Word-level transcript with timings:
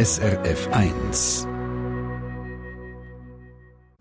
SRF 0.00 0.70
1. 0.72 1.46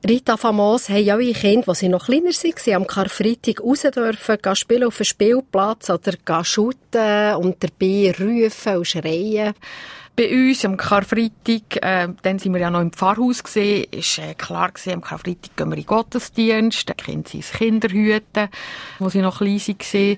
Rita 0.07 0.37
Famos 0.37 0.87
haben 0.87 1.09
alle 1.09 1.33
Kinder, 1.33 1.67
als 1.67 1.79
sie 1.79 1.89
noch 1.89 2.05
kleiner 2.05 2.29
waren, 2.29 2.73
am 2.73 2.87
Karfreitag 2.87 3.59
raus 3.59 3.81
dürfen, 3.81 4.37
gehen 4.41 4.55
spielen 4.55 4.83
auf 4.85 4.95
dem 4.95 5.03
Spielplatz 5.03 5.89
oder 5.89 6.13
gehen 6.13 6.45
shooten 6.45 7.35
und 7.35 7.61
dabei 7.61 8.15
rufen 8.17 8.77
und 8.77 8.87
schreien 8.87 9.53
bei 10.19 10.33
uns 10.33 10.65
am 10.65 10.75
Karfreitag, 10.75 11.77
äh, 11.81 12.09
dann 12.23 12.39
sind 12.39 12.53
wir 12.53 12.59
ja 12.59 12.69
noch 12.69 12.81
im 12.81 12.91
Pfarrhaus 12.91 13.41
gesehen, 13.41 13.85
ist 13.89 14.17
äh, 14.17 14.33
klar 14.33 14.69
gewesen, 14.69 14.95
am 14.95 15.01
Karfreitag 15.01 15.55
gehen 15.55 15.69
wir 15.69 15.77
in 15.77 15.83
den 15.83 15.85
Gottesdienst, 15.85 16.89
die 16.89 16.93
Kinder 16.93 17.29
sind 17.29 17.53
Kinderhüten, 17.53 18.49
wo 18.99 19.07
sie 19.07 19.21
noch 19.21 19.37
klein 19.37 19.61
waren. 19.65 20.17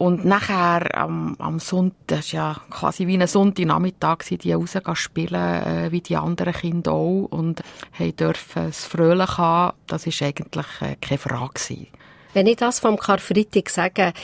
Und 0.00 0.24
nachher 0.24 0.96
am, 0.96 1.36
am 1.38 1.58
Sonntag, 1.58 1.94
das 2.06 2.18
ist 2.20 2.32
ja 2.32 2.56
quasi 2.70 3.06
wie 3.06 3.18
ein 3.18 3.26
Sonntagnachmittag, 3.26 4.22
sind 4.22 4.44
die 4.44 4.54
rausgehen 4.54 4.96
spielen, 4.96 5.34
äh, 5.34 5.88
wie 5.92 6.00
die 6.00 6.16
anderen 6.16 6.54
Kinder 6.54 6.92
auch, 6.92 7.28
und 7.30 7.62
haben 7.98 8.16
dürfen 8.16 8.68
es 8.68 8.86
fröhlich 8.86 9.36
haben. 9.36 9.76
Das 9.86 10.06
ist 10.06 10.22
eigentlich 10.22 10.66
äh, 10.80 10.96
keine 11.02 11.18
Frage 11.18 11.52
gewesen. 11.52 11.86
Wenn 12.32 12.46
ich 12.46 12.56
das 12.56 12.80
vom 12.80 12.96
Karfreitag 12.96 13.68
sage, 13.68 14.14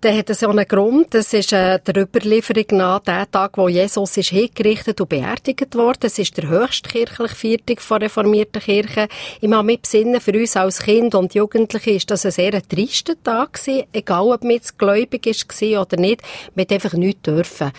dann 0.00 0.16
hat 0.16 0.30
es 0.30 0.40
ja 0.40 0.48
einen 0.48 0.66
Grund. 0.66 1.12
Das 1.12 1.32
ist 1.32 1.52
äh, 1.52 1.78
der 1.78 2.02
Überlieferung 2.02 2.64
nach 2.72 3.00
der 3.00 3.30
Tag, 3.30 3.58
wo 3.58 3.68
Jesus 3.68 4.16
ist 4.16 4.30
hingerichtet 4.30 5.00
und 5.00 5.08
beerdigt 5.08 5.74
worden. 5.74 6.00
Es 6.02 6.18
ist 6.18 6.36
der 6.36 6.48
höchste 6.48 6.88
kirchliche 6.88 7.34
Viertag 7.34 7.82
von 7.82 8.00
reformierten 8.00 8.62
Kirche. 8.62 9.08
Ich 9.40 9.50
habe 9.50 9.64
mich 9.64 9.82
besinnen, 9.82 10.20
für 10.20 10.32
uns 10.32 10.56
als 10.56 10.80
Kind 10.80 11.14
und 11.14 11.34
Jugendliche 11.34 11.90
ist 11.90 12.10
das 12.10 12.24
ein 12.24 12.32
sehr 12.32 12.66
trister 12.66 13.14
Tag 13.22 13.54
gewesen. 13.54 13.84
Egal, 13.92 14.32
ob 14.32 14.42
man 14.42 14.52
jetzt 14.52 14.78
gläubig 14.78 15.26
war 15.26 15.82
oder 15.82 15.96
nicht. 15.98 16.22
Man 16.54 16.64
hat 16.64 16.72
einfach 16.72 16.94
nichts 16.94 17.22
dürfen. 17.22 17.70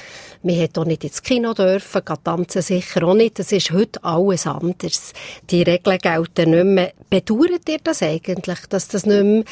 Man 0.43 0.59
hat 0.59 0.77
auch 0.77 0.85
nicht 0.85 1.03
ins 1.03 1.21
Kino 1.21 1.53
dürfen, 1.53 2.01
tanzen 2.23 2.61
sicher 2.61 3.03
auch 3.03 3.13
nicht. 3.13 3.39
Das 3.39 3.51
ist 3.51 3.71
heute 3.71 4.03
alles 4.03 4.47
anders. 4.47 5.13
Die 5.49 5.61
Regeln 5.63 5.97
gelten 5.97 6.51
nicht 6.51 6.65
mehr. 6.65 6.93
Bedauert 7.09 7.67
ihr 7.69 7.79
das 7.83 8.01
eigentlich, 8.01 8.59
dass 8.69 8.87
das 8.87 9.05
nicht 9.05 9.23
mehr 9.23 9.43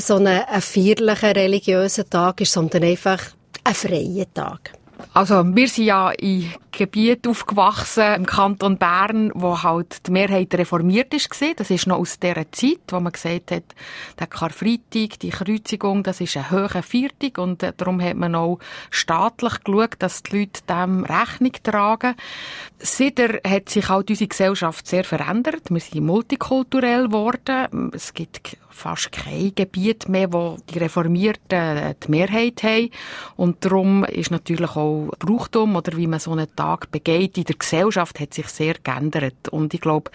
so 0.00 0.16
ein, 0.16 0.26
ein 0.26 0.60
feierlicher 0.60 1.34
religiöser 1.34 2.08
Tag 2.08 2.40
ist, 2.40 2.52
sondern 2.52 2.84
einfach 2.84 3.22
ein 3.64 3.74
freier 3.74 4.26
Tag. 4.32 4.72
Also 5.14 5.44
wir 5.44 5.68
sind 5.68 5.84
ja 5.84 6.10
in 6.10 6.52
Gebiet 6.78 7.26
aufgewachsen 7.26 8.14
im 8.14 8.24
Kanton 8.24 8.78
Bern, 8.78 9.32
wo 9.34 9.60
halt 9.64 10.06
die 10.06 10.12
Mehrheit 10.12 10.54
reformiert 10.54 11.12
ist. 11.12 11.28
Das 11.56 11.70
ist 11.70 11.88
noch 11.88 11.98
aus 11.98 12.20
dieser 12.20 12.50
Zeit, 12.52 12.78
wo 12.90 13.00
man 13.00 13.12
gesagt 13.12 13.50
hat, 13.50 13.64
der 14.16 14.28
Karfreitag, 14.28 15.18
die 15.20 15.30
Kreuzigung, 15.30 16.04
das 16.04 16.20
ist 16.20 16.36
ein 16.36 16.52
hoher 16.52 16.84
Viertag 16.84 17.38
und 17.38 17.64
äh, 17.64 17.72
darum 17.76 18.00
hat 18.00 18.16
man 18.16 18.36
auch 18.36 18.60
staatlich 18.90 19.64
geschaut, 19.64 19.96
dass 19.98 20.22
die 20.22 20.38
Leute 20.38 20.62
dem 20.68 21.02
Rechnung 21.02 21.52
tragen. 21.64 22.14
Seither 22.78 23.40
hat 23.44 23.68
sich 23.70 23.88
halt 23.88 24.10
unsere 24.10 24.28
Gesellschaft 24.28 24.86
sehr 24.86 25.02
verändert. 25.02 25.70
Wir 25.70 25.80
sind 25.80 26.06
multikulturell 26.06 27.08
geworden. 27.08 27.90
Es 27.92 28.14
gibt 28.14 28.56
fast 28.78 29.10
kein 29.10 29.52
Gebiet 29.54 30.08
mehr, 30.08 30.32
wo 30.32 30.56
die 30.72 30.78
Reformierten 30.78 31.96
die 32.02 32.10
Mehrheit 32.10 32.62
haben. 32.62 32.90
Und 33.36 33.64
darum 33.64 34.04
ist 34.04 34.30
natürlich 34.30 34.76
auch 34.76 35.10
Brauchtum 35.18 35.74
oder 35.74 35.96
wie 35.96 36.06
man 36.06 36.20
so 36.20 36.32
einen 36.32 36.54
Tag 36.54 36.67
begeht 36.76 37.38
in 37.38 37.44
der 37.44 37.56
Gesellschaft 37.56 38.20
hat 38.20 38.34
sich 38.34 38.48
sehr 38.48 38.74
geändert. 38.74 39.48
Und 39.50 39.74
ich 39.74 39.80
glaube, 39.80 40.10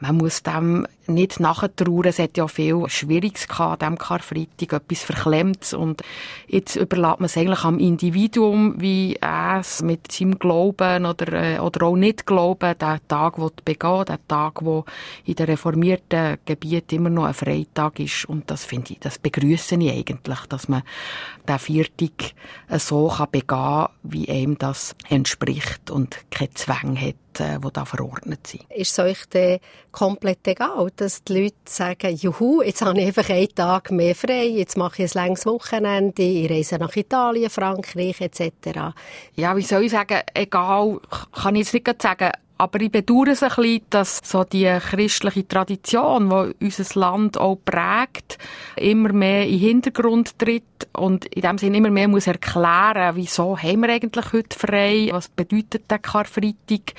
man 0.00 0.16
muss 0.16 0.42
dem 0.42 0.86
nicht 1.08 1.40
nachtrauern. 1.40 2.06
Es 2.06 2.18
hat 2.18 2.36
ja 2.36 2.46
viel 2.48 2.84
Schwieriges 2.88 3.48
gehabt 3.48 3.82
an 3.82 3.96
diesem 3.96 3.98
Karfreitag, 3.98 4.72
etwas 4.72 5.02
Verklemmtes. 5.02 5.74
Und 5.74 6.02
jetzt 6.46 6.76
überlässt 6.76 7.20
man 7.20 7.26
es 7.26 7.36
eigentlich 7.36 7.64
am 7.64 7.78
Individuum, 7.78 8.80
wie 8.80 9.18
es 9.20 9.82
mit 9.82 10.10
seinem 10.12 10.38
Glauben 10.38 11.06
oder, 11.06 11.32
äh, 11.32 11.58
oder 11.58 11.86
auch 11.86 11.96
nicht 11.96 12.26
Glauben 12.26 12.76
den 12.78 12.98
Tag 13.08 13.36
begehen 13.64 14.04
den 14.04 14.18
Tag, 14.28 14.64
wo 14.64 14.84
in 15.24 15.34
den 15.34 15.46
reformierten 15.46 16.38
Gebieten 16.44 16.96
immer 16.96 17.10
noch 17.10 17.24
ein 17.24 17.34
Freitag 17.34 17.98
ist. 18.00 18.24
Und 18.26 18.50
das 18.50 18.64
finde 18.64 18.92
ich, 18.92 19.00
das 19.00 19.18
begrüße 19.18 19.76
ich 19.76 19.90
eigentlich, 19.90 20.40
dass 20.48 20.68
man 20.68 20.82
den 21.48 21.58
Viertag 21.58 22.34
so 22.78 23.08
kann 23.08 23.28
begehen 23.30 23.86
wie 24.02 24.28
einem 24.28 24.58
das 24.58 24.94
entspricht 25.08 25.90
und 25.90 26.18
kein 26.30 26.54
Zwang 26.54 27.00
hat 27.00 27.14
äh, 27.40 27.58
die 27.58 27.72
da 27.72 27.84
verordnet 27.84 28.46
sind. 28.46 28.64
Ist 28.70 28.92
es 28.92 28.98
euch 28.98 29.26
denn 29.26 29.60
komplett 29.92 30.46
egal, 30.46 30.90
dass 30.96 31.24
die 31.24 31.42
Leute 31.42 31.56
sagen, 31.64 32.14
juhu, 32.14 32.62
jetzt 32.62 32.82
habe 32.82 33.00
ich 33.00 33.06
einfach 33.06 33.30
einen 33.30 33.54
Tag 33.54 33.90
mehr 33.90 34.14
frei, 34.14 34.46
jetzt 34.46 34.76
mache 34.76 35.02
ich 35.02 35.16
ein 35.16 35.24
langes 35.24 35.46
Wochenende, 35.46 36.22
ich 36.22 36.50
reise 36.50 36.76
nach 36.76 36.94
Italien, 36.96 37.50
Frankreich 37.50 38.20
etc.? 38.20 38.50
Ja, 39.34 39.56
wie 39.56 39.62
soll 39.62 39.84
ich 39.84 39.92
sagen, 39.92 40.20
egal, 40.34 41.00
kann 41.32 41.54
ich 41.56 41.72
jetzt 41.72 41.74
nicht 41.74 42.02
sagen, 42.02 42.32
aber 42.58 42.80
ich 42.80 42.90
bedauere 42.90 43.28
es 43.28 43.42
ein 43.42 43.48
bisschen, 43.50 43.82
dass 43.90 44.20
so 44.24 44.44
die 44.44 44.66
christliche 44.80 45.46
Tradition, 45.46 46.28
die 46.28 46.64
unser 46.64 47.00
Land 47.00 47.38
auch 47.38 47.58
prägt, 47.64 48.38
immer 48.76 49.12
mehr 49.12 49.44
in 49.44 49.52
den 49.52 49.60
Hintergrund 49.60 50.38
tritt 50.38 50.88
und 50.92 51.24
in 51.26 51.42
dem 51.42 51.58
Sinne 51.58 51.78
immer 51.78 51.90
mehr 51.90 52.08
muss 52.08 52.26
erklären, 52.26 53.14
wieso 53.14 53.56
haben 53.56 53.82
wir 53.82 53.90
eigentlich 53.90 54.32
heute 54.32 54.58
frei, 54.58 55.08
was 55.12 55.28
bedeutet 55.28 55.90
der 55.90 56.00
Karfreitag 56.00 56.94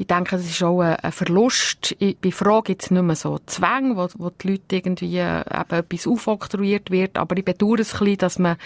ich 0.00 0.06
denke, 0.06 0.36
es 0.36 0.48
ist 0.48 0.62
auch 0.62 0.80
ein 0.80 1.10
Verlust. 1.10 1.96
Bei 2.22 2.30
Fragen 2.30 2.64
gibt 2.66 2.84
es 2.84 2.90
nicht 2.92 3.02
mehr 3.02 3.16
so 3.16 3.40
Zwänge, 3.46 3.96
wo, 3.96 4.08
wo 4.16 4.30
die 4.30 4.52
Leute 4.52 4.76
irgendwie 4.76 5.18
äh, 5.18 5.40
eben 5.40 5.72
etwas 5.72 6.06
aufoktroyiert 6.06 6.92
wird. 6.92 7.18
Aber 7.18 7.36
ich 7.36 7.44
bedauere 7.44 7.80
es 7.80 7.94
ein 7.94 7.98
bisschen, 7.98 8.18
dass 8.18 8.38
man 8.38 8.56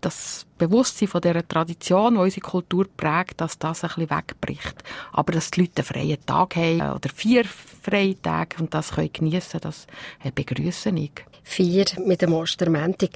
das 0.00 0.45
Bewusstsein 0.58 1.08
von 1.08 1.20
dieser 1.20 1.46
Tradition, 1.46 2.14
die 2.14 2.20
unsere 2.20 2.40
Kultur 2.40 2.86
prägt, 2.96 3.40
dass 3.40 3.58
das 3.58 3.84
ein 3.84 3.88
bisschen 3.88 4.10
wegbricht. 4.10 4.76
Aber 5.12 5.32
dass 5.32 5.50
die 5.50 5.62
Leute 5.62 5.82
einen 5.82 5.86
freien 5.86 6.26
Tag 6.26 6.56
haben 6.56 6.80
äh, 6.80 6.94
oder 6.94 7.08
vier 7.14 7.44
freie 7.44 8.20
Tage 8.20 8.56
und 8.58 8.74
das 8.74 8.92
können 8.92 9.12
geniessen, 9.12 9.60
das 9.60 9.86
äh, 10.24 10.30
begrüße 10.34 10.90
ich. 10.90 11.12
Vier 11.44 11.84
mit 12.04 12.22
dem 12.22 12.32
Ostermäntig. 12.32 13.10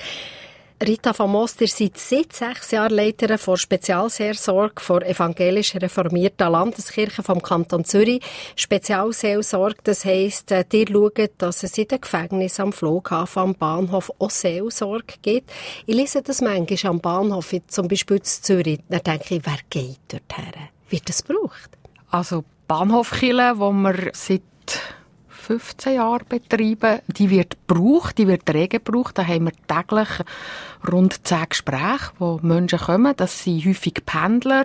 Rita 0.83 1.13
von 1.13 1.31
Most, 1.31 1.61
ihr 1.61 1.69
seid 1.69 1.99
seit 1.99 2.33
sechs 2.33 2.71
Jahren 2.71 2.95
Leiterin 2.95 3.37
vor 3.37 3.59
Spezialseelsorge 3.59 4.81
vor 4.81 5.03
evangelisch 5.03 5.75
reformierter 5.75 6.49
Landeskirche 6.49 7.23
vom 7.23 7.43
Kanton 7.43 7.85
Zürich. 7.85 8.23
Spezialseelsorge, 8.57 9.77
das 9.85 10.07
heisst, 10.07 10.53
äh, 10.53 10.65
ihr 10.73 10.87
schaut, 10.89 11.33
dass 11.37 11.65
es 11.65 11.77
in 11.77 11.87
den 11.87 12.01
Gefängnissen 12.01 12.63
am 12.63 12.73
Flughafen, 12.73 13.43
am 13.43 13.55
Bahnhof 13.55 14.11
auch 14.19 14.31
Seelsorge 14.31 15.17
gibt. 15.21 15.51
Ich 15.85 15.95
lese 15.95 16.23
das 16.23 16.41
manchmal 16.41 16.93
am 16.93 17.01
Bahnhof, 17.01 17.55
zum 17.67 17.87
Beispiel 17.87 18.17
in 18.17 18.25
Zürich. 18.25 18.81
Dann 18.89 19.03
denke 19.03 19.35
ich, 19.35 19.43
wer 19.45 19.59
geht 19.69 19.99
dorthin? 20.09 20.69
Wird 20.89 21.11
das 21.11 21.23
gebraucht? 21.23 21.77
Also 22.11 22.43
Bahnhofkille, 22.69 23.59
wo 23.59 23.71
wir 23.71 24.12
seit 24.15 24.41
15 25.41 25.95
Jahren 25.95 26.27
betreiben. 26.28 27.01
Die 27.09 27.31
wird 27.31 27.56
gebraucht, 27.67 28.19
die 28.19 28.28
wird 28.28 28.49
rege 28.53 28.78
gebraucht. 28.78 29.19
Da 29.19 29.27
haben 29.27 29.47
wir 29.47 29.53
täglich 29.67 30.09
rund 30.91 31.27
10 31.27 31.49
Gespräche, 31.49 32.12
wo 32.19 32.39
Menschen 32.43 32.78
kommen. 32.78 33.15
Das 33.17 33.43
sind 33.43 33.65
häufig 33.67 33.95
Pendler. 34.06 34.65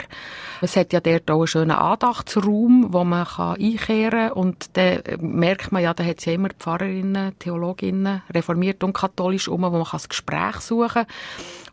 Es 0.61 0.75
hat 0.75 0.93
ja 0.93 0.99
dort 0.99 1.29
auch 1.31 1.39
einen 1.39 1.47
schönen 1.47 1.71
Andachtsraum, 1.71 2.93
wo 2.93 3.03
man 3.03 3.25
kann 3.25 3.55
einkehren 3.59 4.29
kann. 4.29 4.31
Und 4.31 4.77
da 4.77 4.97
merkt 5.19 5.71
man 5.71 5.83
ja, 5.83 5.93
da 5.93 6.03
hat 6.03 6.19
es 6.19 6.25
ja 6.25 6.33
immer 6.33 6.49
Pfarrerinnen, 6.49 7.37
Theologinnen, 7.39 8.21
reformiert 8.33 8.83
und 8.83 8.93
katholisch 8.93 9.47
um, 9.47 9.61
wo 9.63 9.69
man 9.69 9.85
das 9.91 10.09
Gespräch 10.09 10.57
suchen 10.57 10.89
kann. 10.89 11.05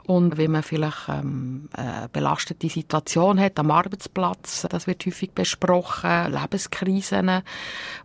Und 0.06 0.36
wenn 0.36 0.50
man 0.50 0.62
vielleicht 0.62 1.08
ähm, 1.08 1.68
eine 1.72 2.08
belastete 2.12 2.68
Situation 2.68 3.38
hat 3.38 3.58
am 3.58 3.70
Arbeitsplatz, 3.70 4.66
das 4.68 4.86
wird 4.86 5.06
häufig 5.06 5.30
besprochen, 5.32 6.32
Lebenskrisen, 6.32 7.42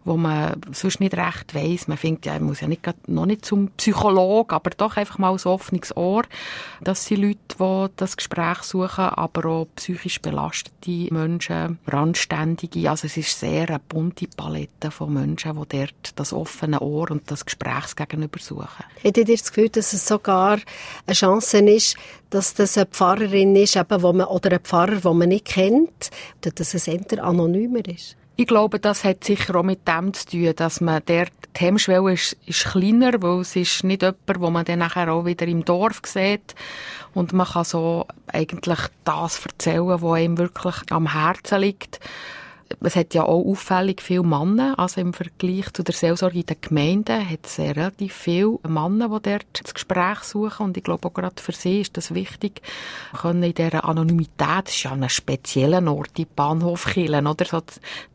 wo 0.06 0.16
man 0.16 0.62
sonst 0.72 1.00
nicht 1.00 1.16
recht 1.16 1.56
weiss. 1.56 1.88
Man 1.88 1.98
findet 1.98 2.28
ja, 2.28 2.34
man 2.34 2.44
muss 2.44 2.62
ja 2.62 2.68
nicht, 2.68 2.86
noch 3.08 3.26
nicht 3.26 3.46
zum 3.46 3.70
Psychologen, 3.72 4.54
aber 4.54 4.70
doch 4.72 4.98
einfach 4.98 5.18
mal 5.18 5.32
ein 5.32 5.46
offenes 5.46 5.96
Ohr. 5.98 6.24
Das 6.82 7.06
sind 7.06 7.22
Leute, 7.22 7.40
die 7.60 7.94
das 7.96 8.16
Gespräch 8.16 8.60
suchen, 8.60 9.06
aber 9.06 9.46
auch 9.50 9.68
psychisch 9.76 10.22
belastete 10.22 11.14
Menschen, 11.14 11.80
Randständige. 11.88 12.90
Also 12.90 13.08
es 13.08 13.18
ist 13.18 13.40
sehr 13.40 13.70
eine 13.70 13.80
bunte 13.80 14.28
Palette 14.28 14.92
von 14.92 15.14
Menschen, 15.14 15.60
die 15.60 15.78
dort 15.78 16.12
das 16.16 16.32
offene 16.32 16.80
Ohr 16.80 17.10
und 17.12 17.30
das 17.32 17.46
Gesprächsgegenüber 17.46 18.40
suchen. 18.40 18.86
Hättet 19.02 19.30
ihr 19.30 19.38
das 19.38 19.50
Gefühl, 19.50 19.70
dass 19.70 19.94
es 19.94 20.06
sogar 20.06 20.60
eine 21.06 21.14
Chance 21.14 21.60
ist, 21.60 21.87
ist, 21.88 21.98
dass 22.30 22.54
das 22.54 22.78
eine 22.78 22.88
Pfarrerin 22.88 23.56
ist, 23.56 23.76
eben, 23.76 24.02
wo 24.02 24.14
man, 24.14 24.28
oder 24.28 24.52
ein 24.52 24.60
Pfarrer, 24.60 25.02
den 25.02 25.18
man 25.18 25.30
nicht 25.30 25.46
kennt, 25.46 26.10
dass 26.42 26.74
es 26.74 26.88
eher 26.88 27.24
anonymer 27.24 27.86
ist? 27.88 28.16
Ich 28.40 28.46
glaube, 28.46 28.80
das 28.80 29.04
hat 29.04 29.24
sicher 29.24 29.56
auch 29.56 29.64
mit 29.64 29.88
dem 29.88 30.14
zu 30.14 30.28
tun, 30.28 30.54
dass 30.56 30.80
man 30.80 31.04
der 31.08 31.28
die 31.58 31.66
Hemmschwelle 31.66 32.14
ist, 32.14 32.38
ist 32.46 32.66
kleiner, 32.66 33.14
weil 33.22 33.42
es 33.42 33.56
ist 33.56 33.84
nicht 33.84 34.04
jemand, 34.04 34.40
wo 34.40 34.50
man 34.52 34.64
dann 34.64 34.80
nachher 34.80 35.12
auch 35.12 35.26
wieder 35.26 35.48
im 35.48 35.66
Dorf 35.66 36.02
sieht 36.06 36.54
und 37.16 37.34
man 37.34 37.48
kann 37.48 37.64
so 37.64 38.06
eigentlich 38.28 38.80
das 39.06 39.44
erzählen, 39.44 39.88
was 39.88 40.20
einem 40.20 40.38
wirklich 40.38 40.76
am 40.92 41.12
Herzen 41.14 41.62
liegt. 41.62 42.00
Es 42.82 42.96
hat 42.96 43.14
ja 43.14 43.24
auch 43.24 43.46
auffällig 43.46 44.02
viele 44.02 44.24
Männer, 44.24 44.78
also 44.78 45.02
im 45.02 45.14
Vergleich 45.14 45.72
zu 45.74 45.84
der 45.84 45.94
Seelsorge 45.94 46.40
in 46.40 46.46
den 46.46 46.58
Gemeinden 46.62 47.30
hat 47.30 47.46
es 47.46 47.60
relativ 47.60 48.14
viele 48.14 48.60
Männer, 48.68 49.10
die 49.10 49.30
dort 49.30 49.62
das 49.64 49.74
Gespräch 49.74 50.20
suchen 50.20 50.68
und 50.68 50.78
ich 50.78 50.84
glaube 50.84 51.08
auch 51.08 51.14
gerade 51.14 51.42
für 51.42 51.52
sie 51.52 51.82
ist 51.82 51.98
das 51.98 52.14
wichtig, 52.14 52.62
können 53.20 53.44
in 53.44 53.54
dieser 53.54 53.86
Anonymität, 53.86 54.66
das 54.66 54.76
ist 54.76 54.84
ja 54.84 54.92
ein 54.92 55.08
spezieller 55.10 55.86
Ort, 55.92 56.18
die 56.18 56.26
Bahnhofkillen, 56.26 57.28
oder 57.28 57.46
so 57.46 57.62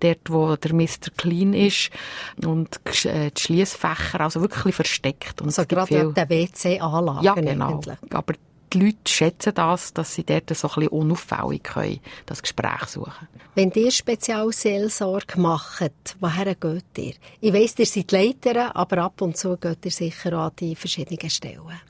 dort, 0.00 0.30
wo 0.30 0.56
der 0.56 0.74
Mr. 0.74 1.10
Clean 1.16 1.54
ist 1.54 1.90
und 2.44 2.80
äh, 3.04 3.30
die 3.30 3.40
Schließfächer, 3.40 4.20
also 4.20 4.40
wirklich 4.40 4.74
versteckt. 4.74 5.40
Und 5.40 5.48
also 5.48 5.64
gerade 5.66 6.12
der 6.12 6.28
WC-Anlage 6.28 7.24
Ja, 7.24 7.34
genau. 7.34 7.74
Eigentlich. 7.74 7.98
Aber 8.10 8.34
die 8.72 8.80
Leute 8.80 8.98
schätzen 9.06 9.54
das, 9.54 9.92
dass 9.92 10.14
sie 10.14 10.24
dort 10.24 10.54
so 10.54 10.68
ein 10.68 10.74
bisschen 10.74 10.88
unauffällig 10.88 11.62
können, 11.62 12.00
das 12.26 12.42
Gespräch 12.42 12.84
suchen 12.86 13.28
Wenn 13.54 13.70
ihr 13.72 13.90
Spezialseelsorge 13.90 15.38
macht, 15.40 16.16
woher 16.20 16.54
geht 16.54 16.98
ihr? 16.98 17.14
Ich 17.40 17.52
weiss, 17.52 17.78
ihr 17.78 17.86
seid 17.86 18.12
Leiter, 18.12 18.74
aber 18.74 18.98
ab 18.98 19.20
und 19.20 19.36
zu 19.36 19.56
geht 19.56 19.84
ihr 19.84 19.90
sicher 19.90 20.32
an 20.34 20.52
die 20.58 20.74
verschiedenen 20.74 21.30
Stellen. 21.30 21.80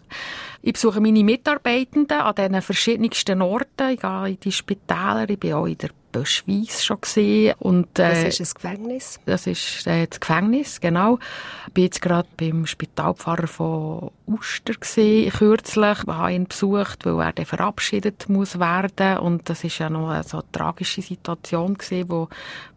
Ich 0.62 0.72
besuche 0.72 1.00
meine 1.00 1.24
Mitarbeitenden 1.24 2.20
an 2.20 2.34
diesen 2.34 2.62
verschiedensten 2.62 3.42
Orten. 3.42 3.90
Ich 3.90 4.00
gehe 4.00 4.28
in 4.28 4.40
die 4.40 4.52
Spitäler, 4.52 5.28
ich 5.28 5.38
bin 5.38 5.54
auch 5.54 5.66
in 5.66 5.78
der 5.78 5.90
Böschweiss 6.12 6.84
schon 6.84 7.00
gesehen. 7.00 7.54
Und, 7.58 7.98
äh, 7.98 8.24
das 8.24 8.38
ist 8.38 8.40
ein 8.40 8.54
Gefängnis? 8.54 9.20
Das 9.24 9.46
ist 9.46 9.86
äh, 9.86 10.06
das 10.06 10.20
Gefängnis, 10.20 10.80
genau. 10.80 11.18
Ich 11.66 11.72
bin 11.72 11.84
jetzt 11.84 12.02
gerade 12.02 12.28
beim 12.36 12.66
Spitalpfarrer 12.66 13.46
von 13.46 14.10
Uster 14.26 14.74
gesehen, 14.74 15.32
kürzlich. 15.32 15.98
Ich 16.02 16.06
habe 16.06 16.32
ihn 16.32 16.46
besucht, 16.46 17.04
weil 17.06 17.18
er 17.20 17.32
dann 17.32 17.46
verabschiedet 17.46 18.28
muss 18.28 18.58
werden. 18.58 19.18
Und 19.18 19.48
das 19.48 19.64
ist 19.64 19.78
ja 19.78 19.90
noch 19.90 20.10
eine 20.10 20.22
so 20.22 20.42
tragische 20.52 21.02
Situation 21.02 21.74
gewesen, 21.74 22.10
wo, 22.10 22.28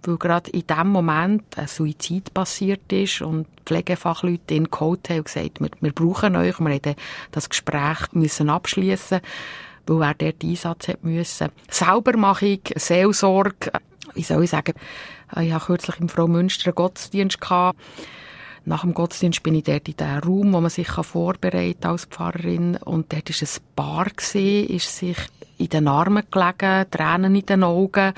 weil 0.03 0.17
gerade 0.17 0.49
in 0.51 0.65
dem 0.65 0.87
Moment 0.87 1.57
ein 1.57 1.67
Suizid 1.67 2.33
passiert 2.33 2.91
ist 2.91 3.21
und 3.21 3.47
Pflegefachleute 3.65 4.53
ihn 4.53 4.69
geholt 4.71 5.09
haben 5.09 5.17
und 5.17 5.25
gesagt, 5.25 5.59
wir, 5.59 5.69
wir 5.81 5.91
brauchen 5.91 6.35
euch. 6.35 6.59
Wir 6.59 6.69
mussten 6.69 6.95
das 7.31 7.49
Gespräch 7.49 8.13
müssen 8.13 8.49
abschließen 8.49 9.21
weil 9.87 10.01
er 10.01 10.13
dort 10.13 10.43
Einsatz 10.43 10.87
hat 10.87 11.03
müssen. 11.03 11.49
Ich 11.67 11.75
Seelsorge. 12.75 13.71
Wie 14.13 14.23
soll 14.23 14.43
ich 14.43 14.49
sagen? 14.49 14.73
Ich 15.39 15.51
hatte 15.51 15.65
kürzlich 15.65 15.99
im 15.99 16.09
Frau 16.09 16.27
Münster 16.27 16.67
einen 16.67 16.75
Gottesdienst 16.75 17.41
gehabt. 17.41 17.79
Nach 18.67 18.81
dem 18.81 18.93
Gottesdienst 18.93 19.43
bin 19.43 19.55
ich 19.55 19.63
dort 19.63 19.87
in 19.87 19.95
diesem 19.95 20.19
Raum, 20.19 20.53
wo 20.53 20.61
man 20.61 20.69
sich 20.69 20.87
vorbereiten 20.87 21.81
kann 21.81 21.91
als 21.91 22.05
Pfarrerin. 22.05 22.77
Und 22.77 23.13
dort 23.13 23.29
war 23.29 23.47
ein 23.47 23.63
Paar, 23.75 24.07
ist 24.07 24.97
sich 24.97 25.17
in 25.57 25.69
den 25.69 25.87
Armen 25.87 26.23
gelegen, 26.31 26.89
Tränen 26.89 27.35
in 27.35 27.45
den 27.45 27.63
Augen 27.63 28.13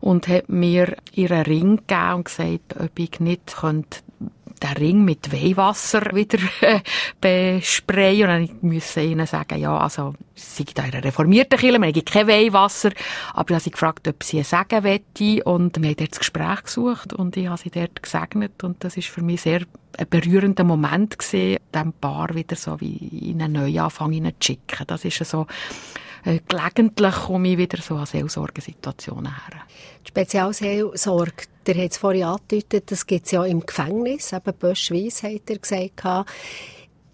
und 0.00 0.28
hat 0.28 0.48
mir 0.48 0.96
ihren 1.12 1.42
Ring 1.42 1.76
gegeben 1.76 2.14
und 2.14 2.24
gesagt, 2.24 2.76
ob 2.78 2.98
ich 2.98 3.20
nicht 3.20 3.50
den 4.62 4.76
Ring 4.76 5.04
mit 5.04 5.32
Weihwasser 5.32 6.14
wieder 6.14 6.38
äh, 6.60 6.80
besprayen. 7.20 8.42
Und 8.42 8.62
dann 8.62 8.70
musste 8.70 9.00
ich 9.00 9.10
ihnen 9.10 9.26
sagen, 9.26 9.58
ja, 9.58 9.76
also, 9.76 10.14
sie 10.34 10.64
sind 10.64 10.78
in 10.78 10.84
einer 10.84 11.04
reformierten 11.04 11.58
Kirche, 11.58 11.78
wir 11.78 11.88
haben 11.88 12.04
kein 12.04 12.28
Weihwasser. 12.28 12.90
Aber 13.34 13.50
ich 13.50 13.54
habe 13.54 13.64
sie 13.64 13.70
gefragt, 13.70 14.08
ob 14.08 14.22
sie 14.22 14.42
sagen 14.42 14.84
wette. 14.84 15.42
Und 15.44 15.80
wir 15.80 15.90
haben 15.90 15.96
dort 15.96 16.12
das 16.12 16.18
Gespräch 16.18 16.62
gesucht 16.64 17.12
und 17.12 17.36
ich 17.36 17.46
habe 17.46 17.60
sie 17.60 17.70
dort 17.70 18.02
gesegnet. 18.02 18.62
Und 18.62 18.84
das 18.84 18.96
ist 18.96 19.08
für 19.08 19.22
mich 19.22 19.42
sehr 19.42 19.62
ein 19.98 20.08
berührender 20.08 20.64
Moment 20.64 21.18
gewesen, 21.18 21.58
dem 21.74 21.92
Paar 21.92 22.34
wieder 22.34 22.56
so 22.56 22.80
wie 22.80 23.30
in 23.30 23.42
einen 23.42 23.54
Neuanfang 23.54 24.12
zu 24.12 24.32
schicken. 24.40 24.84
Das 24.86 25.04
ist 25.04 25.24
so, 25.24 25.46
äh, 26.24 26.40
gelegentlich 26.46 27.14
komme 27.14 27.48
ich 27.48 27.58
wieder 27.58 27.80
so 27.80 27.96
an 27.96 28.06
Seelsorgesituationen 28.06 29.32
her. 29.32 29.62
Die 30.04 30.08
Spezialseelsorge, 30.08 31.44
der 31.66 31.74
hat 31.76 31.90
es 31.90 31.98
vorhin 31.98 32.24
angedeutet, 32.24 32.90
das 32.90 33.06
gibt 33.06 33.26
es 33.26 33.32
ja 33.32 33.44
im 33.44 33.60
Gefängnis, 33.60 34.32
eben 34.32 34.54
Böschweiss 34.54 35.22
hat 35.22 35.48
er 35.48 35.58
gesagt, 35.58 36.02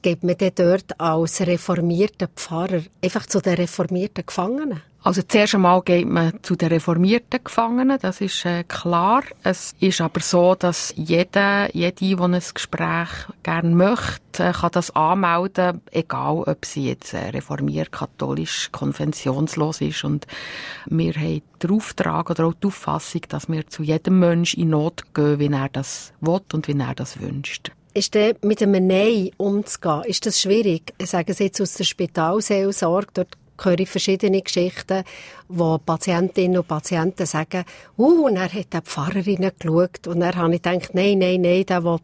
geht 0.02 0.22
man 0.22 0.36
dort 0.54 1.00
als 1.00 1.40
reformierter 1.40 2.28
Pfarrer 2.28 2.82
einfach 3.02 3.26
zu 3.26 3.40
den 3.40 3.54
reformierten 3.54 4.24
Gefangenen? 4.24 4.82
Also 5.06 5.22
zuerst 5.22 5.54
einmal 5.54 5.82
geht 5.82 6.08
man 6.08 6.32
zu 6.42 6.56
den 6.56 6.66
reformierten 6.66 7.44
Gefangenen, 7.44 7.96
das 8.02 8.20
ist 8.20 8.44
äh, 8.44 8.64
klar. 8.64 9.22
Es 9.44 9.72
ist 9.78 10.00
aber 10.00 10.18
so, 10.18 10.56
dass 10.56 10.92
jeder, 10.96 11.72
jede, 11.72 12.16
der 12.16 12.20
ein 12.22 12.42
Gespräch 12.52 13.08
gerne 13.44 13.70
möchte, 13.70 14.42
äh, 14.42 14.50
kann 14.52 14.70
das 14.72 14.90
anmelden, 14.96 15.80
egal 15.92 16.42
ob 16.48 16.64
sie 16.64 16.88
jetzt 16.88 17.14
äh, 17.14 17.28
reformiert, 17.28 17.92
katholisch, 17.92 18.70
konfessionslos 18.72 19.80
ist. 19.80 20.02
Und 20.02 20.26
wir 20.86 21.12
haben 21.12 21.42
den 21.62 21.70
Auftrag 21.70 22.28
oder 22.28 22.46
auch 22.46 22.54
die 22.54 22.66
Auffassung, 22.66 23.22
dass 23.28 23.48
wir 23.48 23.64
zu 23.68 23.84
jedem 23.84 24.18
Mensch 24.18 24.54
in 24.54 24.70
Not 24.70 25.14
gehen, 25.14 25.38
wie 25.38 25.46
er 25.46 25.68
das 25.68 26.14
will 26.20 26.40
und 26.52 26.66
wie 26.66 26.76
er 26.76 26.96
das 26.96 27.20
wünscht. 27.20 27.70
Ist 27.94 28.14
der 28.14 28.34
mit 28.42 28.60
einem 28.60 28.84
Nein 28.88 29.30
umzugehen, 29.36 30.02
ist 30.02 30.26
das 30.26 30.40
schwierig? 30.40 30.92
Ich 30.98 31.10
sage 31.10 31.30
es 31.30 31.38
jetzt 31.38 31.60
aus 31.60 31.74
der 31.74 31.84
Spitalseelsorge, 31.84 33.06
dort 33.14 33.38
höre 33.62 33.80
ich 33.80 33.88
verschiedene 33.88 34.42
Geschichten, 34.42 35.04
wo 35.48 35.78
Patientinnen 35.78 36.58
und 36.58 36.68
Patienten 36.68 37.26
sagen, 37.26 37.64
uh, 37.98 38.26
und 38.26 38.36
er 38.36 38.52
hat 38.52 38.72
die 38.72 38.80
Pfarrerin 38.82 39.50
geschaut 39.58 40.06
und 40.06 40.20
dann 40.20 40.34
habe 40.34 40.54
ich 40.54 40.62
gedacht, 40.62 40.94
nein, 40.94 41.18
nein, 41.18 41.40
nein, 41.40 41.64
der 41.66 41.84
will 41.84 41.98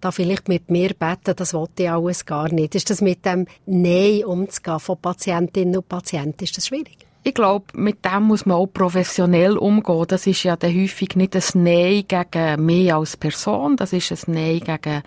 da 0.00 0.10
vielleicht 0.10 0.48
mit 0.48 0.70
mir 0.70 0.94
beten, 0.94 1.36
das 1.36 1.54
wollte 1.54 1.84
ich 1.84 1.90
alles 1.90 2.26
gar 2.26 2.52
nicht. 2.52 2.74
Ist 2.74 2.90
das 2.90 3.00
mit 3.00 3.24
dem 3.24 3.46
Nein 3.66 4.24
umzugehen 4.24 4.80
von 4.80 4.98
Patientinnen 4.98 5.76
und 5.76 5.88
Patienten, 5.88 6.44
ist 6.44 6.56
das 6.56 6.66
schwierig? 6.66 6.98
Ich 7.24 7.34
glaube, 7.34 7.66
mit 7.74 8.04
dem 8.04 8.24
muss 8.24 8.46
man 8.46 8.56
auch 8.56 8.66
professionell 8.66 9.56
umgehen. 9.56 10.06
Das 10.08 10.26
ist 10.26 10.42
ja 10.42 10.56
dann 10.56 10.74
häufig 10.74 11.14
nicht 11.14 11.36
ein 11.36 11.62
Nein 11.62 12.04
gegen 12.08 12.66
mich 12.66 12.92
als 12.92 13.16
Person, 13.16 13.76
das 13.76 13.92
ist 13.92 14.10
ein 14.10 14.34
Nein 14.34 14.58
gegen 14.58 15.02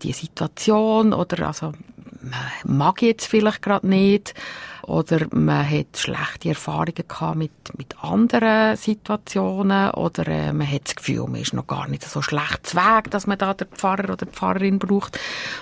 die 0.00 0.12
Situation 0.12 1.12
oder 1.12 1.48
also 1.48 1.72
man 2.22 2.76
mag 2.76 3.02
jetzt 3.02 3.26
vielleicht 3.26 3.62
gerade 3.62 3.88
nicht 3.88 4.34
oder 4.86 5.26
man 5.32 5.68
hat 5.68 5.96
schlechte 5.96 6.50
Erfahrungen 6.50 6.94
gehabt 7.08 7.36
mit, 7.36 7.50
mit 7.76 7.96
anderen 8.02 8.76
Situationen 8.76 9.90
oder 9.90 10.28
äh, 10.28 10.52
man 10.52 10.70
hat 10.70 10.84
das 10.84 10.94
Gefühl, 10.94 11.26
man 11.26 11.40
ist 11.40 11.54
noch 11.54 11.66
gar 11.66 11.88
nicht 11.88 12.04
so 12.04 12.22
schlecht 12.22 12.74
Weg, 12.74 13.10
dass 13.10 13.26
man 13.26 13.36
da 13.36 13.52
den 13.52 13.66
Pfarrer 13.66 14.04
oder 14.04 14.26
die 14.26 14.32
Pfarrerin 14.32 14.78
braucht. 14.78 15.18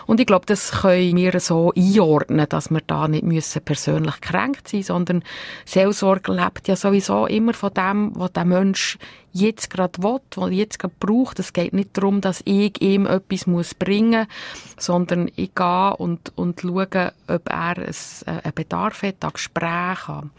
Und 0.06 0.20
ich 0.20 0.26
glaube, 0.26 0.44
das 0.44 0.72
können 0.72 1.16
wir 1.16 1.40
so 1.40 1.72
einordnen, 1.74 2.46
dass 2.48 2.70
wir 2.70 2.82
da 2.86 3.08
nicht 3.08 3.24
müssen 3.24 3.62
persönlich 3.62 4.20
kränkt 4.20 4.68
sein, 4.68 4.82
sondern 4.82 5.24
Seelsorge 5.64 6.30
lebt 6.30 6.68
ja 6.68 6.76
sowieso 6.76 7.26
immer 7.26 7.54
von 7.54 7.72
dem, 7.72 8.12
was 8.14 8.32
der 8.32 8.44
Mensch 8.44 8.98
jetzt 9.34 9.68
gerade 9.68 10.02
will, 10.02 10.20
was 10.36 10.52
jetzt 10.52 10.78
gerade 10.78 10.94
braucht. 10.98 11.38
Es 11.40 11.52
geht 11.52 11.74
nicht 11.74 11.96
darum, 11.98 12.20
dass 12.20 12.40
ich 12.44 12.80
ihm 12.80 13.04
etwas 13.06 13.46
muss 13.46 13.74
bringen 13.74 14.26
muss, 14.26 14.84
sondern 14.84 15.28
ich 15.36 15.54
gehe 15.54 15.96
und, 15.96 16.32
und 16.36 16.60
schaue, 16.60 17.12
ob 17.26 17.48
er 17.50 17.78
äh, 17.78 17.92
einen 18.26 18.54
Bedarf 18.54 19.02
hat 19.02 19.24
an 19.24 19.32
Gespräch, 19.32 20.08
an 20.08 20.30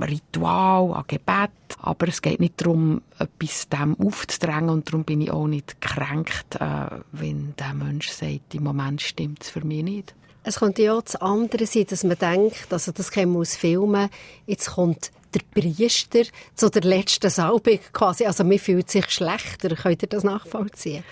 Ritual, 0.00 0.92
an 0.92 1.04
Gebet. 1.06 1.50
Aber 1.80 2.08
es 2.08 2.20
geht 2.20 2.40
nicht 2.40 2.60
darum, 2.60 3.00
etwas 3.18 3.68
dem 3.68 3.96
aufzudrängen 3.98 4.70
und 4.70 4.88
darum 4.88 5.04
bin 5.04 5.20
ich 5.20 5.30
auch 5.30 5.46
nicht 5.46 5.80
gekränkt, 5.80 6.56
äh, 6.56 7.00
wenn 7.12 7.54
der 7.58 7.74
Mensch 7.74 8.10
sagt, 8.10 8.54
im 8.54 8.64
Moment 8.64 9.00
stimmt 9.00 9.44
es 9.44 9.50
für 9.50 9.64
mich 9.64 9.84
nicht. 9.84 10.14
Es 10.42 10.60
könnte 10.60 10.82
ja 10.82 10.94
auch 10.94 11.02
das 11.02 11.16
andere 11.16 11.66
sein, 11.66 11.86
dass 11.88 12.04
man 12.04 12.18
denkt, 12.18 12.72
also 12.72 12.92
das 12.92 13.10
kennen 13.10 13.32
wir 13.32 13.40
aus 13.40 13.56
Filmen, 13.56 14.08
jetzt 14.46 14.70
kommt 14.70 15.10
der 15.36 15.60
Priester 15.60 16.22
zu 16.54 16.70
der 16.70 16.82
letzten 16.82 17.30
Salbung 17.30 17.78
quasi. 17.92 18.24
Also 18.24 18.44
man 18.44 18.58
fühlt 18.58 18.90
sich 18.90 19.10
schlechter. 19.10 19.74
Könnt 19.74 20.02
ihr 20.02 20.08
das 20.08 20.24
nachvollziehen? 20.24 21.04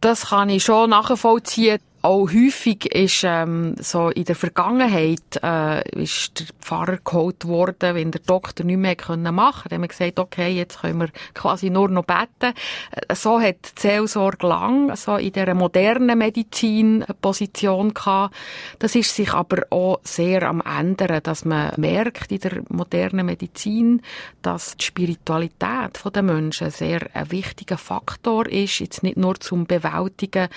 Das 0.00 0.26
kann 0.26 0.50
ich 0.50 0.64
schon 0.64 0.90
nachvollziehen 0.90 1.80
auch 2.04 2.28
häufig 2.28 2.94
ist 2.94 3.24
ähm, 3.24 3.76
so 3.80 4.10
in 4.10 4.24
der 4.24 4.34
Vergangenheit 4.34 5.40
äh, 5.42 6.02
ist 6.02 6.38
der 6.38 6.46
Pfarrer 6.60 6.98
geholt 7.02 7.46
worden, 7.46 7.94
wenn 7.94 8.10
der 8.10 8.20
Doktor 8.20 8.64
nicht 8.64 8.76
mehr 8.76 8.94
machen. 9.32 9.70
Dann 9.70 9.76
haben 9.76 9.82
wir 9.82 9.88
gesagt, 9.88 10.18
okay, 10.18 10.50
jetzt 10.50 10.82
können 10.82 11.00
wir 11.00 11.08
quasi 11.32 11.70
nur 11.70 11.88
noch 11.88 12.04
beten. 12.04 12.54
Äh, 12.90 13.14
so 13.14 13.40
hat 13.40 13.56
die 13.78 13.80
Seelsorge 13.80 14.46
lang 14.46 14.94
so 14.96 15.16
in 15.16 15.32
der 15.32 15.54
modernen 15.54 16.18
Medizin 16.18 17.04
eine 17.04 17.14
Position 17.14 17.94
gehabt. 17.94 18.34
Das 18.80 18.94
ist 18.94 19.14
sich 19.14 19.32
aber 19.32 19.62
auch 19.70 20.00
sehr 20.02 20.42
am 20.42 20.60
ändern, 20.60 21.22
dass 21.22 21.46
man 21.46 21.72
merkt 21.78 22.30
in 22.30 22.40
der 22.40 22.62
modernen 22.68 23.24
Medizin, 23.24 24.02
dass 24.42 24.76
die 24.76 24.84
Spiritualität 24.84 26.02
der 26.14 26.22
Menschen 26.22 26.70
sehr 26.70 27.08
ein 27.14 27.30
wichtiger 27.30 27.78
Faktor 27.78 28.46
ist, 28.46 28.80
jetzt 28.80 29.02
nicht 29.02 29.16
nur 29.16 29.40
zum 29.40 29.64
Bewältigen, 29.64 30.48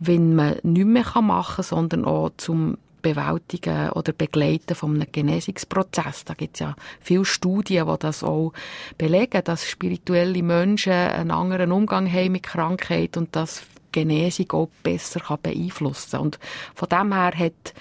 wenn 0.00 0.34
man 0.34 0.56
nicht 0.62 0.86
mehr 0.86 0.93
machen 1.02 1.56
kann, 1.56 1.64
sondern 1.64 2.04
auch 2.04 2.30
zum 2.36 2.78
Bewältigen 3.04 3.90
oder 3.90 4.12
Begleiten 4.12 4.74
von 4.74 4.94
einem 4.94 5.12
Genesungsprozess. 5.12 6.24
Da 6.24 6.34
gibt 6.34 6.56
es 6.56 6.60
ja 6.60 6.74
viele 7.00 7.26
Studien, 7.26 7.86
die 7.86 7.98
das 7.98 8.24
auch 8.24 8.52
belegen, 8.96 9.44
dass 9.44 9.68
spirituelle 9.68 10.42
Menschen 10.42 10.92
einen 10.92 11.30
anderen 11.30 11.70
Umgang 11.70 12.10
haben 12.10 12.32
mit 12.32 12.44
Krankheit 12.44 13.16
und 13.18 13.36
das 13.36 13.62
Genesung 13.92 14.50
auch 14.52 14.68
besser 14.82 15.20
beeinflussen 15.40 16.12
kann. 16.12 16.20
Und 16.20 16.38
von 16.74 16.88
dem 16.88 17.12
her 17.12 17.32
hat 17.36 17.74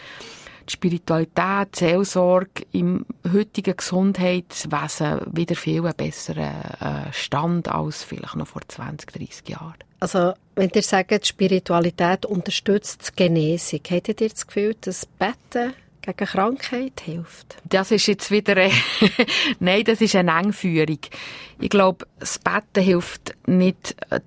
die 0.67 0.74
Spiritualität, 0.74 1.70
die 1.75 1.79
Seelsorge 1.79 2.65
im 2.72 3.05
heutigen 3.32 3.75
Gesundheitswesen 3.75 5.22
wieder 5.32 5.55
viel 5.55 5.82
besseren 5.93 6.43
äh, 6.79 7.12
Stand 7.12 7.70
als 7.70 8.03
vielleicht 8.03 8.36
noch 8.36 8.48
vor 8.48 8.62
20, 8.67 9.12
30 9.12 9.50
Jahren. 9.50 9.75
Also, 10.03 10.33
wenn 10.55 10.69
ihr 10.75 10.81
sagt, 10.81 11.25
Spiritualität 11.25 12.25
unterstützt 12.25 13.13
die 13.13 13.24
Genesung, 13.24 13.79
hättet 13.88 14.19
ihr 14.19 14.27
das 14.27 14.45
Gefühl, 14.45 14.75
dass 14.81 15.05
Betten 15.05 15.74
gegen 16.01 16.17
Krankheit 16.27 17.00
hilft? 17.05 17.55
Das 17.63 17.89
ist 17.89 18.07
jetzt 18.07 18.29
wieder, 18.29 18.57
äh, 18.57 18.69
nein, 19.62 19.86
das 19.86 20.01
ist 20.01 20.17
eine 20.17 20.38
Engführung. 20.38 21.00
Ich 21.62 21.69
glaube, 21.69 22.05
das 22.19 22.38
Betten 22.38 22.83
hilft 22.83 23.33
nicht, 23.48 23.95
äh, 24.10 24.19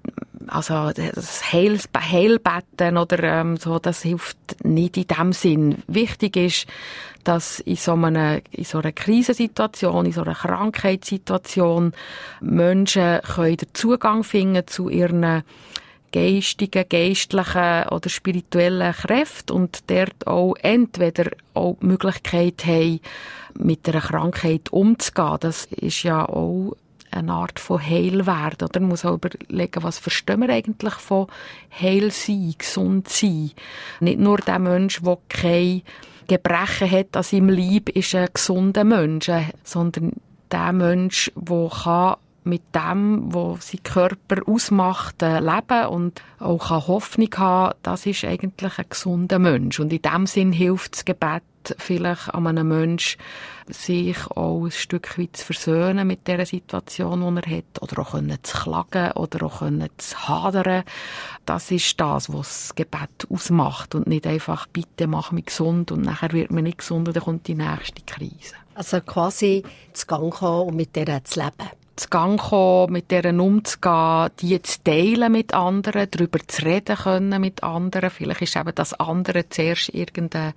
also 0.48 0.92
das 0.92 1.52
Heil, 1.52 1.78
Heilbetten 1.96 2.96
oder 2.96 3.22
ähm, 3.22 3.56
so, 3.56 3.78
das 3.78 4.02
hilft 4.02 4.64
nicht 4.64 4.96
in 4.96 5.06
dem 5.06 5.32
Sinn. 5.32 5.82
Wichtig 5.86 6.36
ist, 6.36 6.66
dass 7.24 7.60
in 7.60 7.76
so 7.76 7.94
einer, 7.94 8.40
in 8.52 8.64
so 8.64 8.78
einer 8.78 8.92
Krisensituation, 8.92 10.06
in 10.06 10.12
so 10.12 10.22
einer 10.22 10.34
Krankheitssituation 10.34 11.92
Menschen 12.40 13.20
können 13.22 13.56
den 13.56 13.68
Zugang 13.74 14.22
finden 14.22 14.66
zu 14.66 14.88
ihren 14.88 15.42
geistigen, 16.12 16.88
geistlichen 16.88 17.88
oder 17.90 18.08
spirituellen 18.08 18.94
Kräften 18.94 19.56
und 19.56 19.90
dort 19.90 20.26
auch 20.26 20.54
entweder 20.62 21.30
auch 21.54 21.76
die 21.80 21.86
Möglichkeit 21.86 22.64
haben, 22.64 23.00
mit 23.58 23.88
einer 23.88 24.00
Krankheit 24.00 24.72
umzugehen. 24.72 25.36
Das 25.40 25.66
ist 25.66 26.04
ja 26.04 26.26
auch 26.26 26.76
eine 27.16 27.32
Art 27.32 27.58
von 27.58 27.80
Heilwerden. 27.80 28.68
Oder 28.68 28.80
man 28.80 28.90
muss 28.90 29.04
auch 29.04 29.14
überlegen, 29.14 29.82
was 29.82 29.98
verstehen 29.98 30.40
wir 30.40 30.50
eigentlich 30.50 30.94
von 30.94 31.26
Heil 31.70 32.10
sein, 32.10 32.54
gesund 32.58 33.08
sein. 33.08 33.50
Nicht 34.00 34.20
nur 34.20 34.38
der 34.38 34.58
Mensch, 34.58 35.00
der 35.02 35.18
kein 35.28 35.82
Gebrechen 36.28 36.90
hat 36.90 37.16
an 37.16 37.22
seinem 37.22 37.48
Leib, 37.48 37.88
ist 37.90 38.14
ein 38.14 38.28
gesunder 38.32 38.84
Mensch, 38.84 39.30
sondern 39.64 40.12
der 40.50 40.72
Mensch, 40.72 41.30
der 41.34 42.18
mit 42.46 42.62
dem, 42.74 43.34
was 43.34 43.68
sein 43.70 43.82
Körper 43.82 44.42
ausmacht, 44.46 45.22
äh, 45.22 45.40
leben 45.40 45.86
und 45.88 46.22
auch 46.38 46.70
Hoffnung 46.70 47.34
haben, 47.36 47.74
das 47.82 48.06
ist 48.06 48.24
eigentlich 48.24 48.78
ein 48.78 48.86
gesunder 48.88 49.38
Mensch. 49.38 49.80
Und 49.80 49.92
in 49.92 50.02
dem 50.02 50.26
Sinn 50.26 50.52
hilft 50.52 50.94
das 50.94 51.04
Gebet 51.04 51.42
vielleicht 51.78 52.32
an 52.32 52.46
einem 52.46 52.68
Menschen, 52.68 53.20
sich 53.68 54.16
auch 54.30 54.64
ein 54.64 54.70
Stück 54.70 55.18
weit 55.18 55.36
zu 55.36 55.44
versöhnen 55.46 56.06
mit 56.06 56.28
der 56.28 56.46
Situation, 56.46 57.34
die 57.34 57.42
er 57.42 57.58
hat, 57.58 57.82
oder 57.82 58.02
auch 58.02 58.12
können 58.12 58.38
zu 58.42 58.56
klagen, 58.56 59.12
oder 59.12 59.46
auch 59.46 59.58
können 59.58 59.88
zu 59.96 60.28
hadern. 60.28 60.84
Das 61.44 61.70
ist 61.70 62.00
das, 62.00 62.32
was 62.32 62.68
das 62.68 62.74
Gebet 62.76 63.26
ausmacht 63.28 63.94
und 63.94 64.06
nicht 64.06 64.26
einfach, 64.26 64.66
bitte 64.68 65.06
mach 65.06 65.32
mich 65.32 65.46
gesund 65.46 65.90
und 65.90 66.02
nachher 66.02 66.32
wird 66.32 66.52
man 66.52 66.64
nicht 66.64 66.78
gesund 66.78 67.08
und 67.08 67.16
dann 67.16 67.24
kommt 67.24 67.48
die 67.48 67.54
nächste 67.54 68.02
Krise. 68.02 68.54
Also 68.74 69.00
quasi 69.00 69.64
zu 69.92 70.06
Gang 70.06 70.32
kommen 70.32 70.68
und 70.68 70.76
mit 70.76 70.94
der 70.94 71.24
zu 71.24 71.40
leben 71.40 71.70
zu 71.96 72.08
Gang 72.08 72.38
kommen, 72.38 72.92
mit 72.92 73.10
deren 73.10 73.40
umzugehen, 73.40 74.30
die 74.40 74.60
zu 74.62 74.84
teilen 74.84 75.32
mit 75.32 75.54
anderen, 75.54 76.08
darüber 76.10 76.38
zu 76.46 76.64
reden 76.64 76.96
können 76.96 77.40
mit 77.40 77.62
anderen. 77.62 78.10
Vielleicht 78.10 78.42
ist 78.42 78.56
eben 78.56 78.74
das 78.74 78.92
andere 78.94 79.48
zuerst 79.48 79.88
irgendeine 79.88 80.54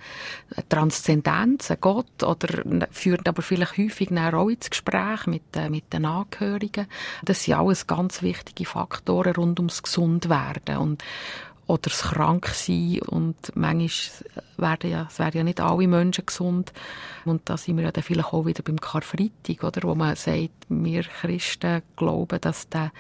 Transzendenz, 0.68 1.72
ein 1.72 1.78
Gott, 1.80 2.24
oder 2.24 2.86
führt 2.92 3.28
aber 3.28 3.42
vielleicht 3.42 3.78
häufig 3.78 4.12
auch 4.12 4.50
ins 4.50 4.70
Gespräch 4.70 5.28
mit, 5.28 5.56
äh, 5.56 5.70
mit 5.70 5.92
den 5.94 6.06
Angehörigen. 6.06 6.88
Das 7.24 7.44
sind 7.44 7.56
alles 7.56 7.88
ganz 7.88 8.22
wichtige 8.22 8.66
Faktoren 8.66 9.36
rund 9.36 9.60
ums 9.60 9.82
Gesundwerden. 9.82 10.78
Und 10.78 11.04
oder 11.70 11.84
das 11.84 12.02
Kranksein 12.02 13.00
und 13.02 13.36
manchmal 13.56 13.90
werden 14.58 14.90
ja, 14.90 15.08
es 15.08 15.20
werden 15.20 15.38
ja 15.38 15.44
nicht 15.44 15.62
alle 15.62 15.88
Menschen 15.88 16.26
gesund 16.26 16.74
und 17.26 17.48
da 17.48 17.58
sind 17.58 17.78
wir 17.78 17.84
ja 17.84 17.92
dann 17.92 18.04
vielleicht 18.04 18.34
auch 18.34 18.48
wieder 18.48 18.64
beim 18.64 18.82
Karfreitag, 18.82 19.64
oder, 19.64 19.88
wo 19.88 19.94
man 19.94 20.16
sagt, 20.16 20.66
wir 20.68 21.04
Christen 21.04 21.84
glauben, 21.96 22.42
dass 22.42 22.70
der, 22.70 22.92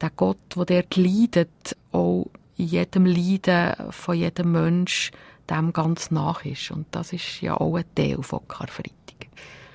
der 0.00 0.10
Gott, 0.10 0.38
der 0.56 0.64
dort 0.64 0.96
leidet, 0.96 1.76
auch 1.90 2.26
in 2.56 2.66
jedem 2.66 3.06
Leiden 3.06 3.90
von 3.90 4.16
jedem 4.16 4.52
Mensch 4.52 5.10
dem 5.50 5.72
ganz 5.72 6.12
nach 6.12 6.44
ist 6.44 6.70
und 6.70 6.86
das 6.92 7.12
ist 7.12 7.40
ja 7.40 7.56
auch 7.56 7.74
ein 7.74 7.84
Teil 7.96 8.22
von 8.22 8.46
Karfreitag. 8.46 9.26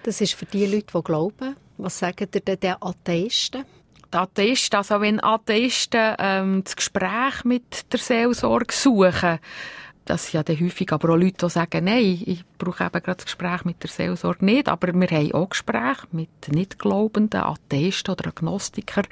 Das 0.04 0.22
ist 0.22 0.36
für 0.36 0.46
die 0.46 0.66
Leute, 0.66 0.88
die 0.96 1.04
glauben. 1.04 1.58
Was 1.78 2.00
sagen 2.00 2.30
ihr 2.34 2.42
denn 2.42 2.60
den 2.62 2.76
Atheisten? 2.80 3.66
Die 4.14 4.18
Atheisten, 4.18 4.78
also 4.78 5.02
wenn 5.02 5.24
Atheisten 5.24 6.16
ähm, 6.20 6.64
das 6.64 6.76
Gespräch 6.76 7.44
mit 7.44 7.92
der 7.92 8.00
Seelsorge 8.00 8.74
suchen, 8.74 9.40
das 10.08 10.24
sind 10.24 10.34
ja 10.36 10.44
dann 10.44 10.60
häufig 10.60 10.92
aber 10.94 11.10
auch 11.10 11.18
Leute, 11.18 11.46
die 11.46 11.50
sagen, 11.50 11.84
nein, 11.84 12.22
ich 12.26 12.44
brauche 12.58 12.86
eben 12.86 13.04
gerade 13.04 13.18
das 13.18 13.26
Gespräch 13.26 13.66
mit 13.66 13.84
der 13.84 13.90
Seelsorge 13.90 14.46
nicht, 14.46 14.70
aber 14.70 14.94
wir 14.94 15.08
haben 15.08 15.34
auch 15.34 15.50
Gespräche 15.50 16.08
mit 16.12 16.30
Nichtglaubenden, 16.48 17.42
Atheisten 17.42 18.14
oder 18.14 18.30
Agnostikern 18.30 19.06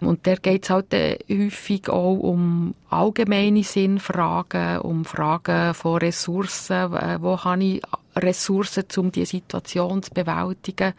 und 0.00 0.26
der 0.26 0.36
geht 0.36 0.64
es 0.64 0.70
halt 0.70 0.92
häufig 0.92 1.88
auch 1.88 2.16
um 2.16 2.74
allgemeine 2.90 3.64
Sinnfragen, 3.64 4.80
um 4.80 5.04
Fragen 5.04 5.72
von 5.72 5.98
Ressourcen, 5.98 6.92
wo 7.22 7.42
habe 7.42 7.64
ich 7.64 7.82
Ressourcen, 8.16 8.84
um 8.96 9.12
diese 9.12 9.32
Situation 9.32 10.02
zu 10.02 10.12
bewältigen. 10.12 10.94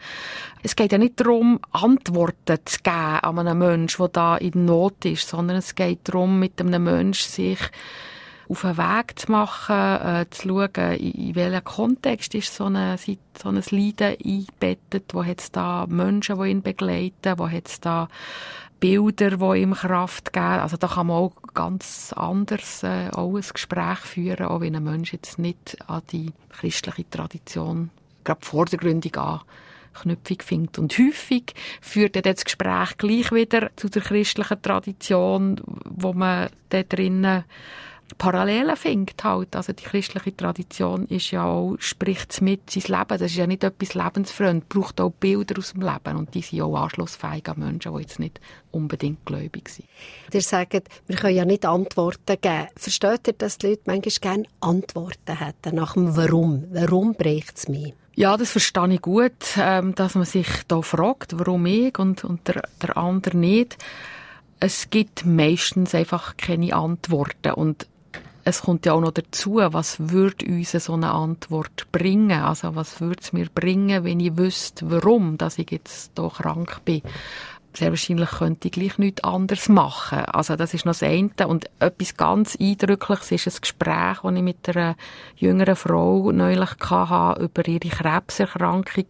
Es 0.62 0.76
geht 0.76 0.92
ja 0.92 0.98
nicht 0.98 1.20
darum, 1.20 1.60
Antworten 1.72 2.58
zu 2.64 2.78
geben 2.82 2.96
an 2.96 3.38
einen 3.38 3.58
Menschen, 3.58 3.98
der 3.98 4.08
da 4.08 4.36
in 4.36 4.64
Not 4.64 5.04
ist, 5.04 5.28
sondern 5.28 5.56
es 5.56 5.74
geht 5.74 6.00
darum, 6.04 6.38
mit 6.38 6.60
einem 6.60 6.84
Menschen 6.84 7.30
sich 7.30 7.58
auf 8.48 8.64
einen 8.64 8.78
Weg 8.78 9.18
zu 9.18 9.30
machen, 9.30 9.76
äh, 9.76 10.26
zu 10.30 10.48
schauen, 10.48 10.96
in, 10.96 11.12
in 11.12 11.34
welchem 11.34 11.64
Kontext 11.64 12.34
ist 12.34 12.54
so, 12.54 12.64
eine, 12.64 12.96
so 12.96 13.48
ein 13.48 13.62
Leiden 13.70 14.16
eingebettet, 14.24 15.12
wo 15.12 15.24
hat 15.24 15.40
es 15.40 15.52
da 15.52 15.86
Menschen, 15.86 16.40
die 16.40 16.50
ihn 16.50 16.62
begleiten, 16.62 17.38
wo 17.38 17.48
hat 17.48 17.68
es 17.68 17.80
da 17.80 18.08
Bilder, 18.80 19.36
die 19.36 19.60
ihm 19.60 19.74
Kraft 19.74 20.32
geben. 20.32 20.44
Also 20.46 20.76
da 20.76 20.86
kann 20.86 21.08
man 21.08 21.16
auch 21.16 21.32
ganz 21.54 22.12
anders 22.16 22.82
äh, 22.82 23.10
auch 23.12 23.34
ein 23.34 23.44
Gespräch 23.52 23.98
führen, 23.98 24.46
auch 24.46 24.60
wenn 24.60 24.76
ein 24.76 24.84
Mensch 24.84 25.12
jetzt 25.12 25.38
nicht 25.38 25.76
an 25.88 26.02
die 26.12 26.32
christliche 26.50 27.08
Tradition 27.10 27.90
gerade 28.24 28.44
vordergründig 28.44 29.16
Anknüpfung 29.16 30.38
findet. 30.42 30.78
Und 30.78 30.98
häufig 30.98 31.54
führt 31.80 32.16
dann 32.16 32.22
das 32.22 32.44
Gespräch 32.44 32.96
gleich 32.98 33.32
wieder 33.32 33.70
zu 33.76 33.88
der 33.88 34.02
christlichen 34.02 34.62
Tradition, 34.62 35.60
wo 35.84 36.12
man 36.12 36.48
da 36.68 36.82
drinnen 36.82 37.44
Parallelen 38.16 38.76
findet 38.76 39.22
halt. 39.22 39.54
Also 39.54 39.72
die 39.72 39.84
christliche 39.84 40.34
Tradition 40.34 41.06
ist 41.06 41.30
ja 41.30 41.44
auch, 41.44 41.76
spricht 41.78 42.40
mit 42.40 42.70
sein 42.70 42.84
Leben. 42.86 43.06
Das 43.08 43.22
ist 43.22 43.36
ja 43.36 43.46
nicht 43.46 43.64
etwas 43.64 43.94
lebensfreund, 43.94 44.68
braucht 44.68 45.00
auch 45.00 45.12
Bilder 45.12 45.58
aus 45.58 45.72
dem 45.72 45.82
Leben 45.82 46.16
und 46.16 46.34
die 46.34 46.40
sind 46.40 46.62
auch 46.62 46.76
anschlussfähig 46.76 47.48
an 47.48 47.58
Menschen, 47.58 47.94
die 47.94 48.00
jetzt 48.00 48.18
nicht 48.18 48.40
unbedingt 48.70 49.24
gläubig 49.26 49.68
sind. 49.68 49.88
Ihr 50.32 50.40
sagt, 50.40 50.88
wir 51.06 51.16
können 51.16 51.36
ja 51.36 51.44
nicht 51.44 51.66
Antworten 51.66 52.40
geben. 52.40 52.68
Versteht 52.76 53.28
ihr, 53.28 53.34
dass 53.34 53.58
die 53.58 53.68
Leute 53.68 53.82
manchmal 53.84 54.12
gerne 54.20 54.44
Antworten 54.60 55.36
hätten 55.36 55.76
nach 55.76 55.94
dem 55.94 56.16
Warum? 56.16 56.64
Warum 56.70 57.14
bricht 57.14 57.56
es 57.56 57.68
mich? 57.68 57.94
Ja, 58.14 58.36
das 58.36 58.50
verstehe 58.50 58.94
ich 58.94 59.00
gut, 59.00 59.56
ähm, 59.58 59.94
dass 59.94 60.16
man 60.16 60.24
sich 60.24 60.48
da 60.66 60.82
fragt, 60.82 61.38
warum 61.38 61.66
ich 61.66 61.96
und, 62.00 62.24
und 62.24 62.48
der, 62.48 62.62
der 62.82 62.96
andere 62.96 63.36
nicht. 63.36 63.76
Es 64.58 64.90
gibt 64.90 65.24
meistens 65.24 65.94
einfach 65.94 66.36
keine 66.36 66.74
Antworten 66.74 67.52
und 67.52 67.86
es 68.48 68.62
kommt 68.62 68.86
ja 68.86 68.94
auch 68.94 69.00
noch 69.00 69.12
dazu, 69.12 69.56
was 69.56 70.10
würde 70.10 70.46
uns 70.46 70.72
so 70.72 70.94
eine 70.94 71.10
Antwort 71.10 71.86
bringen? 71.92 72.40
Also 72.40 72.74
was 72.74 73.00
würde 73.00 73.20
es 73.22 73.34
mir 73.34 73.48
bringen, 73.54 74.04
wenn 74.04 74.20
ich 74.20 74.38
wüsste, 74.38 74.90
warum, 74.90 75.36
dass 75.36 75.58
ich 75.58 75.70
jetzt 75.70 76.16
hier 76.18 76.30
krank 76.30 76.80
bin? 76.84 77.02
Sehr 77.74 77.90
wahrscheinlich 77.90 78.30
könnte 78.30 78.68
ich 78.68 78.72
gleich 78.72 78.96
nichts 78.96 79.22
anderes 79.22 79.68
machen. 79.68 80.20
Also 80.20 80.56
das 80.56 80.72
ist 80.72 80.86
noch 80.86 80.94
das 80.94 81.02
eine. 81.02 81.46
Und 81.46 81.66
etwas 81.78 82.16
ganz 82.16 82.56
Eindrückliches 82.58 83.32
ist 83.32 83.46
ein 83.46 83.60
Gespräch, 83.60 84.18
das 84.22 84.34
ich 84.34 84.42
mit 84.42 84.68
einer 84.68 84.96
jüngeren 85.36 85.76
Frau 85.76 86.32
neulich 86.32 86.70
hatte 86.80 87.42
über 87.42 87.68
ihre 87.68 87.88
Krebserkrankung 87.88 89.04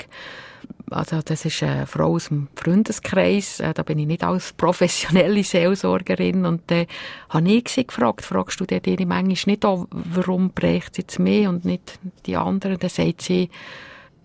also 0.90 1.21
das 1.25 1.45
ist 1.45 1.62
eine 1.62 1.87
Frau 1.87 2.14
aus 2.14 2.28
dem 2.28 2.49
Freundeskreis, 2.54 3.61
äh, 3.61 3.75
da 3.75 3.83
bin 3.83 3.99
ich 3.99 4.07
nicht 4.07 4.25
als 4.25 4.52
professionelle 4.52 5.42
Seelsorgerin 5.45 6.45
und 6.47 6.62
dann 6.68 6.87
habe 7.28 7.50
ich 7.50 7.68
sie 7.68 7.87
gefragt, 7.87 8.25
fragst 8.25 8.61
du 8.61 8.64
dir 8.64 8.80
ihre 8.87 9.07
manchmal 9.07 9.52
nicht 9.52 9.64
auch, 9.64 9.87
warum 9.90 10.50
bricht 10.50 10.95
sie 10.95 11.02
jetzt 11.02 11.18
mehr 11.18 11.49
und 11.49 11.64
nicht 11.64 11.99
die 12.26 12.37
anderen? 12.37 12.78
Dann 12.78 12.90
sagt 12.90 13.23
sie, 13.23 13.50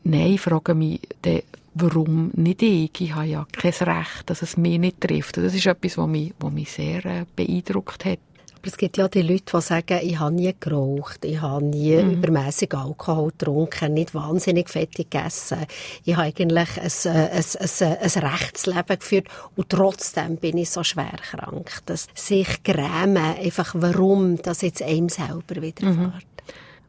nein, 0.04 0.38
frage 0.38 0.74
mich, 0.74 1.02
dann, 1.22 1.42
warum 1.74 2.32
nicht 2.36 2.62
ich? 2.62 2.92
Ich 3.00 3.16
habe 3.16 3.28
ja 3.28 3.48
kein 3.52 3.72
Recht, 3.72 4.30
dass 4.30 4.42
es 4.42 4.58
mich 4.58 4.80
nicht 4.80 5.02
trifft. 5.02 5.38
Und 5.38 5.44
das 5.46 5.56
ist 5.56 5.66
etwas, 5.66 5.98
was 5.98 6.08
mich, 6.08 6.34
was 6.40 6.52
mich 6.52 6.72
sehr 6.72 7.06
äh, 7.06 7.26
beeindruckt 7.36 8.06
hat. 8.06 8.20
Aber 8.64 8.70
es 8.70 8.78
gibt 8.78 8.96
ja 8.96 9.10
die 9.10 9.22
Leute, 9.22 9.58
die 9.58 9.62
sagen, 9.62 10.00
ich 10.02 10.18
habe 10.20 10.36
nie 10.36 10.56
geraucht, 10.58 11.26
ich 11.26 11.42
habe 11.42 11.66
nie 11.66 11.98
mhm. 11.98 12.12
übermäßig 12.12 12.74
Alkohol 12.74 13.32
getrunken, 13.32 13.94
nicht 13.94 14.16
wahnsinnig 14.16 14.70
fettig 14.70 15.12
gegessen. 15.12 15.66
Ich 16.06 16.16
habe 16.16 16.28
eigentlich 16.28 16.70
ein, 16.80 17.12
ein, 17.12 17.44
ein, 17.60 17.98
ein 18.00 18.24
Rechtsleben 18.24 19.00
geführt 19.00 19.28
und 19.58 19.68
trotzdem 19.68 20.38
bin 20.38 20.58
ich 20.60 20.70
so 20.70 20.82
schwer 20.82 21.12
krank. 21.30 21.82
Dass 21.88 22.08
sich 22.14 22.64
grämen, 22.64 23.18
einfach 23.18 23.76
warum 23.78 24.42
das 24.42 24.62
jetzt 24.62 24.82
einem 24.82 25.10
selber 25.10 25.62
widerfährt. 25.62 25.98
Mhm. 25.98 26.14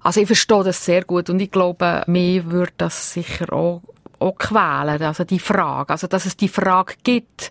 Also 0.00 0.20
ich 0.20 0.28
verstehe 0.28 0.62
das 0.62 0.84
sehr 0.84 1.02
gut 1.02 1.28
und 1.28 1.40
ich 1.40 1.50
glaube, 1.50 2.04
mir 2.06 2.52
würde 2.52 2.72
das 2.76 3.14
sicher 3.14 3.52
auch, 3.52 3.82
auch 4.20 4.36
quälen, 4.36 5.02
also 5.02 5.24
die 5.24 5.40
Frage, 5.40 5.90
also 5.90 6.06
dass 6.06 6.24
es 6.24 6.36
die 6.36 6.46
Frage 6.46 6.94
gibt 7.02 7.50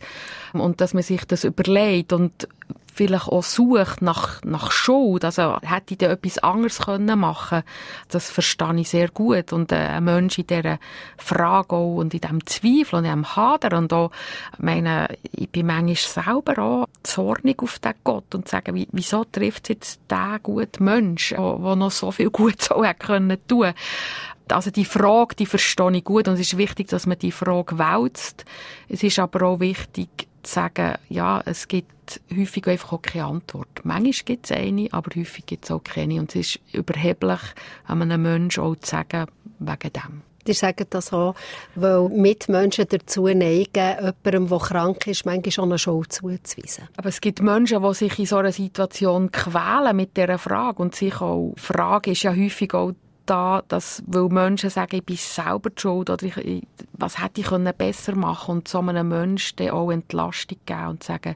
und 0.53 0.80
dass 0.80 0.94
man 0.94 1.03
sich 1.03 1.25
das 1.25 1.44
überlegt 1.44 2.13
und 2.13 2.48
vielleicht 2.93 3.27
auch 3.27 3.43
sucht 3.43 4.01
nach, 4.01 4.41
nach 4.43 4.71
Schuld. 4.71 5.25
Also, 5.25 5.57
hätte 5.62 5.93
ich 5.93 5.97
da 5.97 6.07
etwas 6.07 6.38
anderes 6.39 6.79
können 6.79 7.19
machen 7.19 7.63
Das 8.09 8.29
verstehe 8.29 8.79
ich 8.79 8.89
sehr 8.89 9.09
gut. 9.09 9.51
Und 9.51 9.71
äh, 9.71 9.75
ein 9.75 10.03
Mensch 10.03 10.38
in 10.38 10.47
dieser 10.47 10.79
Frage 11.17 11.75
auch 11.75 11.95
und 11.95 12.13
in 12.13 12.21
diesem 12.21 12.45
Zweifel 12.45 12.97
und 12.97 13.05
in 13.05 13.12
diesem 13.12 13.35
Hader 13.35 13.77
und 13.77 13.91
auch, 13.93 14.12
meine, 14.57 15.07
ich 15.31 15.50
bin 15.50 15.67
manchmal 15.67 15.95
selber 15.95 16.62
auch 16.62 16.88
zornig 17.01 17.62
auf 17.63 17.79
den 17.79 17.93
Gott 18.03 18.35
und 18.35 18.47
sage, 18.47 18.73
wie, 18.73 18.88
wieso 18.91 19.23
trifft 19.23 19.69
jetzt 19.69 20.01
der 20.09 20.39
gute 20.41 20.83
Mensch, 20.83 21.29
der 21.29 21.75
noch 21.75 21.91
so 21.91 22.12
viel 22.12 22.29
Gutes 22.31 22.71
auch 22.71 22.83
können 23.00 23.38
tun 23.47 23.73
also 24.50 24.71
die 24.71 24.85
Frage, 24.85 25.35
die 25.35 25.45
verstehe 25.45 25.95
ich 25.95 26.03
gut 26.03 26.27
und 26.27 26.35
es 26.35 26.41
ist 26.41 26.57
wichtig, 26.57 26.89
dass 26.89 27.05
man 27.05 27.17
die 27.17 27.31
Frage 27.31 27.77
wälzt. 27.79 28.45
Es 28.89 29.01
ist 29.03 29.19
aber 29.19 29.45
auch 29.45 29.59
wichtig, 29.59 30.27
sagen, 30.47 30.95
ja, 31.09 31.41
es 31.45 31.67
gibt 31.67 32.21
häufig 32.35 32.67
einfach 32.67 32.93
auch 32.93 33.01
keine 33.01 33.25
Antwort. 33.25 33.67
Manchmal 33.83 34.12
gibt 34.25 34.45
es 34.45 34.51
eine, 34.51 34.88
aber 34.91 35.12
häufig 35.15 35.45
gibt 35.45 35.65
es 35.65 35.71
auch 35.71 35.83
keine. 35.83 36.19
Und 36.19 36.35
es 36.35 36.55
ist 36.55 36.59
überheblich, 36.73 37.39
einem 37.88 38.21
Menschen 38.21 38.63
auch 38.63 38.75
zu 38.75 38.89
sagen, 38.89 39.27
wegen 39.59 39.93
dem. 39.93 40.21
Die 40.45 40.53
sagen 40.53 40.85
das 40.89 41.13
auch, 41.13 41.35
weil 41.75 42.09
Mitmenschen 42.09 42.85
dazu 42.89 43.27
neigen, 43.27 43.95
jemandem, 44.25 44.47
der 44.50 44.59
krank 44.59 45.07
ist, 45.07 45.25
manchmal 45.25 45.51
schon 45.51 45.69
eine 45.69 45.79
Schuld 45.79 46.12
zuzuweisen. 46.12 46.89
Aber 46.97 47.09
es 47.09 47.21
gibt 47.21 47.41
Menschen, 47.41 47.81
die 47.81 47.93
sich 47.93 48.19
in 48.19 48.25
so 48.25 48.38
einer 48.38 48.51
Situation 48.51 49.31
quälen 49.31 49.95
mit 49.95 50.17
dieser 50.17 50.38
Frage 50.38 50.81
und 50.81 50.95
sich 50.95 51.21
auch, 51.21 51.53
Frage 51.55 52.12
ist 52.12 52.23
ja 52.23 52.35
häufig 52.35 52.73
auch 52.73 52.91
da, 53.25 53.63
dass, 53.68 54.03
weil 54.06 54.30
Menschen 54.30 54.70
sagen, 54.70 54.98
ich 54.98 55.06
bin 55.06 55.15
selber 55.15 55.70
die 55.70 55.82
schuld 55.82 56.10
oder 56.10 56.24
ich, 56.24 56.63
was 56.94 57.22
hätte 57.22 57.42
ich 57.42 57.48
können 57.48 57.74
besser 57.77 58.15
machen 58.15 58.58
und 58.58 58.68
so 58.68 58.80
einem 58.80 59.08
Menschen 59.08 59.58
dann 59.58 59.70
auch 59.70 59.92
Entlastung 59.92 60.58
geben 60.65 60.88
und 60.88 61.03
sagen, 61.03 61.36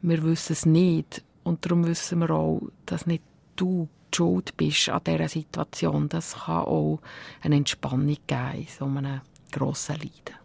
wir 0.00 0.22
wissen 0.22 0.52
es 0.52 0.66
nicht 0.66 1.22
und 1.44 1.64
darum 1.64 1.86
wissen 1.86 2.20
wir 2.20 2.30
auch, 2.30 2.62
dass 2.86 3.06
nicht 3.06 3.22
du 3.56 3.88
die 4.12 4.16
schuld 4.16 4.56
bist 4.56 4.88
an 4.88 5.00
dieser 5.06 5.28
Situation. 5.28 6.08
Das 6.08 6.34
kann 6.44 6.64
auch 6.64 7.00
eine 7.40 7.56
Entspannung 7.56 8.16
geben 8.26 8.52
in 8.54 8.66
so 8.66 8.84
einem 8.84 9.20
grossen 9.50 9.96
Leiden. 9.96 10.41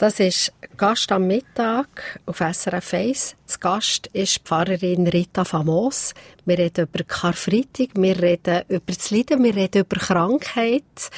Das 0.00 0.18
ist 0.18 0.54
Gast 0.78 1.12
am 1.12 1.26
Mittag 1.26 2.20
auf 2.24 2.38
SRF 2.38 2.94
1. 2.94 3.36
Das 3.46 3.60
Gast 3.60 4.06
ist 4.14 4.38
Pfarrerin 4.38 5.06
Rita 5.06 5.44
Famos. 5.44 6.14
Wir 6.46 6.56
reden 6.56 6.86
über 6.86 7.04
Karfreitag, 7.04 7.90
wir 7.92 8.18
reden 8.18 8.62
über 8.70 8.94
das 8.94 9.10
Leiden, 9.10 9.44
wir 9.44 9.54
reden 9.54 9.82
über 9.82 9.96
Krankheit. 9.96 11.10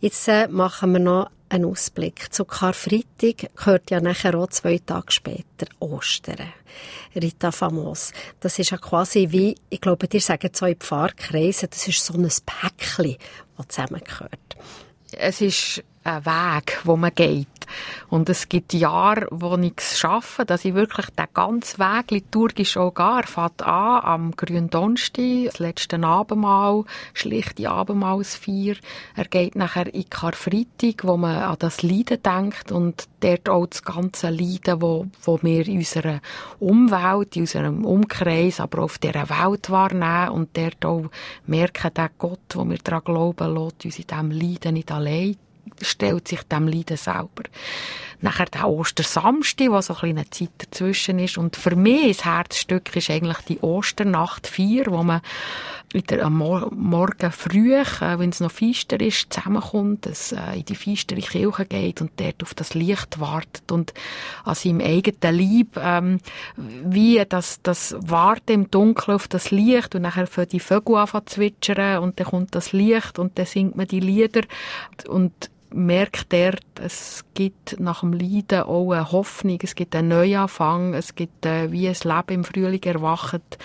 Jetzt 0.00 0.26
äh, 0.26 0.48
machen 0.48 0.94
wir 0.94 0.98
noch 0.98 1.30
einen 1.50 1.66
Ausblick. 1.66 2.34
Zu 2.34 2.44
Karfreitag 2.44 3.54
gehört 3.54 3.92
ja 3.92 4.00
nachher 4.00 4.36
auch 4.36 4.48
zwei 4.48 4.78
Tage 4.78 5.12
später 5.12 5.68
Ostern. 5.78 6.52
Rita 7.14 7.52
Famos. 7.52 8.12
Das 8.40 8.58
ist 8.58 8.70
ja 8.70 8.78
quasi 8.78 9.28
wie, 9.30 9.54
ich 9.70 9.80
glaube, 9.80 10.08
dir 10.08 10.20
sagen 10.20 10.52
zwei 10.52 10.74
Pfarrkreise, 10.74 11.68
das 11.68 11.86
ist 11.86 12.04
so 12.04 12.14
ein 12.14 12.28
Päckchen, 12.44 13.18
das 13.56 13.68
zusammengehört. 13.68 14.56
Es 15.12 15.40
ist 15.40 15.84
Weg, 16.06 16.80
wo 16.84 16.96
man 16.96 17.14
geht. 17.14 17.48
Und 18.08 18.28
es 18.28 18.48
gibt 18.48 18.72
Jahre, 18.72 19.26
wo 19.30 19.56
ich 19.56 19.72
es 19.76 19.98
schaffe, 19.98 20.44
dass 20.44 20.64
ich 20.64 20.74
wirklich 20.74 21.06
den 21.10 21.26
ganzen 21.34 21.78
Weg 21.80 22.10
liturgisch 22.10 22.76
auch 22.76 22.94
gehe. 22.94 23.04
Er 23.04 23.26
fängt 23.26 23.62
an 23.62 24.04
am 24.04 24.30
Gründonsti, 24.32 25.46
das 25.46 25.58
letzte 25.58 26.02
Abendmahl, 26.02 26.84
schlichte 27.14 27.68
Abendmahlsfeier. 27.68 28.76
Er 29.14 29.24
geht 29.24 29.56
nachher 29.56 29.92
in 29.92 30.08
Karfreitag, 30.08 31.02
wo 31.02 31.16
man 31.16 31.42
an 31.42 31.56
das 31.58 31.82
Leiden 31.82 32.22
denkt 32.22 32.70
und 32.72 33.08
dort 33.20 33.48
auch 33.48 33.66
das 33.66 33.82
ganze 33.82 34.30
Leiden, 34.30 34.80
wo, 34.80 35.06
wo 35.22 35.38
wir 35.42 35.66
in 35.66 35.78
unserer 35.78 36.20
Umwelt, 36.60 37.36
in 37.36 37.42
unserem 37.42 37.84
Umkreis, 37.84 38.60
aber 38.60 38.78
auch 38.78 38.84
auf 38.84 38.98
dieser 38.98 39.28
Welt 39.28 39.70
wahrnehmen 39.70 40.30
und 40.30 40.56
dort 40.56 40.84
auch 40.84 41.10
merken, 41.46 41.92
der 41.94 42.10
Gott, 42.18 42.54
wo 42.54 42.64
wir 42.64 42.78
daran 42.78 43.04
glauben, 43.04 43.54
lässt 43.54 43.84
uns 43.84 43.98
in 43.98 44.06
diesem 44.06 44.30
Leiden 44.30 44.74
nicht 44.74 44.92
allein 44.92 45.36
stellt 45.80 46.28
sich 46.28 46.42
dem 46.42 46.68
Leiden 46.68 46.96
selber. 46.96 47.44
Nachher 48.20 48.46
der 48.46 48.68
Ostersamstag, 48.68 49.70
wo 49.70 49.80
so 49.80 49.94
ein 49.94 50.10
eine 50.16 50.30
Zeit 50.30 50.50
dazwischen 50.58 51.18
ist. 51.18 51.36
Und 51.36 51.56
für 51.56 51.76
mich 51.76 52.16
das 52.16 52.24
Herzstück 52.24 52.94
ist 52.96 53.10
eigentlich 53.10 53.38
die 53.48 53.60
Osternacht 53.60 54.46
4, 54.46 54.86
wo 54.86 55.02
man 55.02 55.20
wieder 55.92 56.24
am 56.24 56.38
Morgen 56.38 57.32
früh, 57.32 57.74
äh, 57.74 57.84
wenn 58.18 58.30
es 58.30 58.40
noch 58.40 58.50
feister 58.50 59.00
ist, 59.00 59.32
zusammenkommt, 59.32 60.06
dass, 60.06 60.32
äh, 60.32 60.56
in 60.56 60.64
die 60.64 60.74
feistere 60.74 61.20
Kirche 61.20 61.64
geht 61.64 62.00
und 62.00 62.12
dort 62.16 62.42
auf 62.42 62.54
das 62.54 62.74
Licht 62.74 63.20
wartet 63.20 63.70
und 63.70 63.94
an 64.44 64.54
seinem 64.54 64.80
eigenen 64.80 65.38
Leib, 65.38 65.76
ähm, 65.76 66.20
wie 66.56 67.22
das, 67.28 67.60
das 67.62 67.94
Warten 67.98 68.52
im 68.52 68.70
Dunkeln 68.70 69.14
auf 69.14 69.28
das 69.28 69.50
Licht 69.50 69.94
und 69.94 70.02
nachher 70.02 70.26
für 70.26 70.46
die 70.46 70.60
Vögel 70.60 70.96
anfangen 70.96 71.26
zu 71.26 71.36
zwitschern 71.36 72.02
und 72.02 72.18
dann 72.18 72.26
kommt 72.26 72.54
das 72.54 72.72
Licht 72.72 73.18
und 73.18 73.38
dann 73.38 73.46
singt 73.46 73.76
man 73.76 73.86
die 73.86 74.00
Lieder 74.00 74.42
und 75.08 75.50
merkt 75.70 76.32
er, 76.32 76.56
es 76.80 77.24
gibt 77.34 77.78
nach 77.78 78.00
dem 78.00 78.12
Leiden 78.12 78.62
auch 78.62 78.92
eine 78.92 79.10
Hoffnung, 79.12 79.58
es 79.62 79.74
gibt 79.74 79.94
einen 79.94 80.08
Neuanfang, 80.08 80.94
es 80.94 81.14
gibt 81.14 81.46
äh, 81.46 81.70
wie 81.72 81.88
ein 81.88 81.96
Leben 82.02 82.34
im 82.40 82.44
Frühling 82.44 82.82
erwacht, 82.82 83.58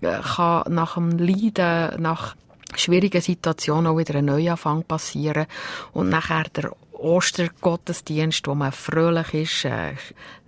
äh, 0.00 0.20
kann 0.20 0.72
nach 0.72 0.94
dem 0.94 1.18
Leiden, 1.18 2.00
nach 2.00 2.36
schwierigen 2.76 3.20
Situationen 3.20 3.86
auch 3.88 3.98
wieder 3.98 4.16
ein 4.16 4.26
Neuanfang 4.26 4.84
passieren 4.84 5.46
und 5.92 6.08
nachher 6.08 6.44
der 6.44 6.72
Ostergottesdienst, 6.92 8.46
wo 8.46 8.54
man 8.54 8.72
fröhlich 8.72 9.34
ist, 9.34 9.64
äh, 9.64 9.94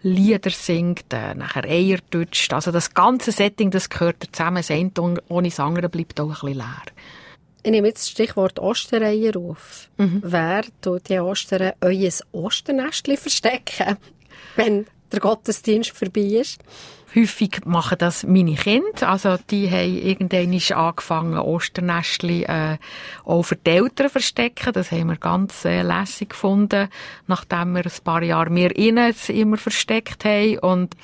Lieder 0.03 0.51
singt, 0.51 1.12
äh, 1.12 1.35
nachher 1.35 1.65
Eier 1.65 1.99
tutscht. 2.11 2.53
Also 2.53 2.73
das 2.73 2.93
ganze 2.93 3.33
Setting, 3.33 3.71
das 3.71 3.88
gehört 3.88 4.29
zusammen. 4.33 4.57
Das 4.57 4.71
eine 4.71 4.91
ohne 5.29 5.49
das 5.49 5.61
andere 5.61 5.88
bleibt 5.88 6.21
auch 6.21 6.27
ein 6.27 6.33
bisschen 6.33 6.55
leer. 6.55 6.83
Ich 7.62 7.70
nehme 7.70 7.88
jetzt 7.88 8.03
das 8.03 8.11
Stichwort 8.11 8.59
Ostereier 8.59 9.37
auf. 9.37 9.88
Mhm. 9.96 10.22
Wer 10.25 10.64
tut 10.81 11.09
die 11.09 11.20
Ostern 11.20 11.72
euer 11.81 12.11
Osternestchen 12.33 13.16
verstecken, 13.16 13.96
wenn 14.57 14.87
der 15.12 15.20
Gottesdienst 15.20 15.96
vorbei 15.96 16.20
ist? 16.40 16.61
Häufig 17.14 17.66
machen 17.66 17.98
das 17.98 18.25
meine 18.25 18.55
Kinder. 18.55 19.09
Also, 19.09 19.37
die 19.51 19.70
haben 19.70 19.98
irgendwann 19.98 20.79
angefangen, 20.79 21.38
Osternestchen 21.38 22.44
äh, 22.44 22.79
auch 23.25 23.42
für 23.42 23.57
die 23.57 23.70
Eltern 23.70 24.09
verstecken. 24.09 24.72
Das 24.72 24.90
haben 24.90 25.09
wir 25.09 25.16
ganz 25.16 25.66
äh, 25.66 25.83
lässig 25.83 26.31
gefunden, 26.31 26.88
nachdem 27.27 27.75
wir 27.75 27.85
ein 27.85 28.05
paar 28.05 28.22
Jahre 28.22 28.48
mehr 28.48 28.75
innen 28.75 29.14
immer 29.29 29.59
versteckt 29.59 30.25
haben. 30.25 30.59
Und 30.61 30.96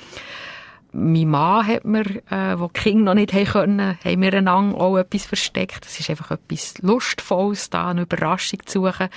mein 0.91 1.29
Mann 1.29 1.67
hat 1.67 1.85
mir, 1.85 2.05
äh, 2.31 2.57
wo 2.57 2.67
die 2.67 2.79
Kinder 2.79 3.05
noch 3.05 3.13
nicht 3.13 3.33
haben 3.33 3.45
können, 3.45 3.97
haben 4.03 4.21
wir 4.21 4.33
einander 4.33 4.79
auch 4.79 4.97
etwas 4.97 5.25
versteckt. 5.25 5.85
Das 5.85 5.99
ist 5.99 6.09
einfach 6.09 6.31
etwas 6.31 6.77
Lustvolles, 6.79 7.69
da 7.69 7.89
eine 7.89 8.01
Überraschung 8.01 8.59
zu 8.65 8.83
suchen. 8.83 9.09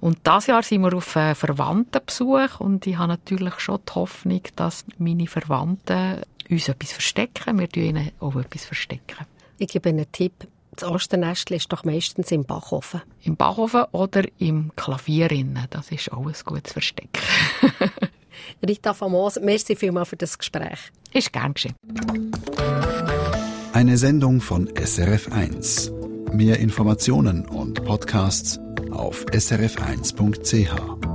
Und 0.00 0.18
das 0.24 0.48
Jahr 0.48 0.62
sind 0.62 0.82
wir 0.82 0.94
auf 0.94 1.16
einen 1.16 1.34
Verwandtenbesuch 1.34 2.60
und 2.60 2.86
ich 2.86 2.98
habe 2.98 3.08
natürlich 3.08 3.58
schon 3.60 3.78
die 3.88 3.94
Hoffnung, 3.94 4.42
dass 4.56 4.84
meine 4.98 5.26
Verwandten 5.26 6.20
uns 6.50 6.68
etwas 6.68 6.92
verstecken. 6.92 7.58
Wir 7.58 7.68
tun 7.68 7.84
ihnen 7.84 8.10
auch 8.20 8.36
etwas 8.36 8.64
verstecken. 8.64 9.26
Ich 9.58 9.68
gebe 9.68 9.88
einen 9.88 10.10
Tipp. 10.12 10.46
Das 10.76 10.88
Osternestchen 10.88 11.56
ist 11.56 11.72
doch 11.72 11.84
meistens 11.84 12.32
im 12.32 12.44
Backofen. 12.44 13.02
Im 13.22 13.36
Backofen 13.36 13.84
oder 13.92 14.24
im 14.38 14.72
Klavier. 14.74 15.28
Das 15.70 15.90
ist 15.90 16.12
auch 16.12 16.26
ein 16.26 16.34
gutes 16.44 16.72
Versteck. 16.72 17.08
Rita 18.66 18.94
Famos, 18.94 19.38
merci 19.40 19.76
vielmals 19.76 20.08
für 20.08 20.16
das 20.16 20.38
Gespräch. 20.38 20.78
Ist 21.12 21.32
gern 21.32 21.54
geschehen. 21.54 21.74
Eine 23.72 23.96
Sendung 23.96 24.40
von 24.40 24.68
SRF1. 24.68 25.90
Mehr 26.32 26.58
Informationen 26.58 27.46
und 27.46 27.84
Podcasts 27.84 28.58
auf 28.90 29.24
srf1.ch. 29.26 31.13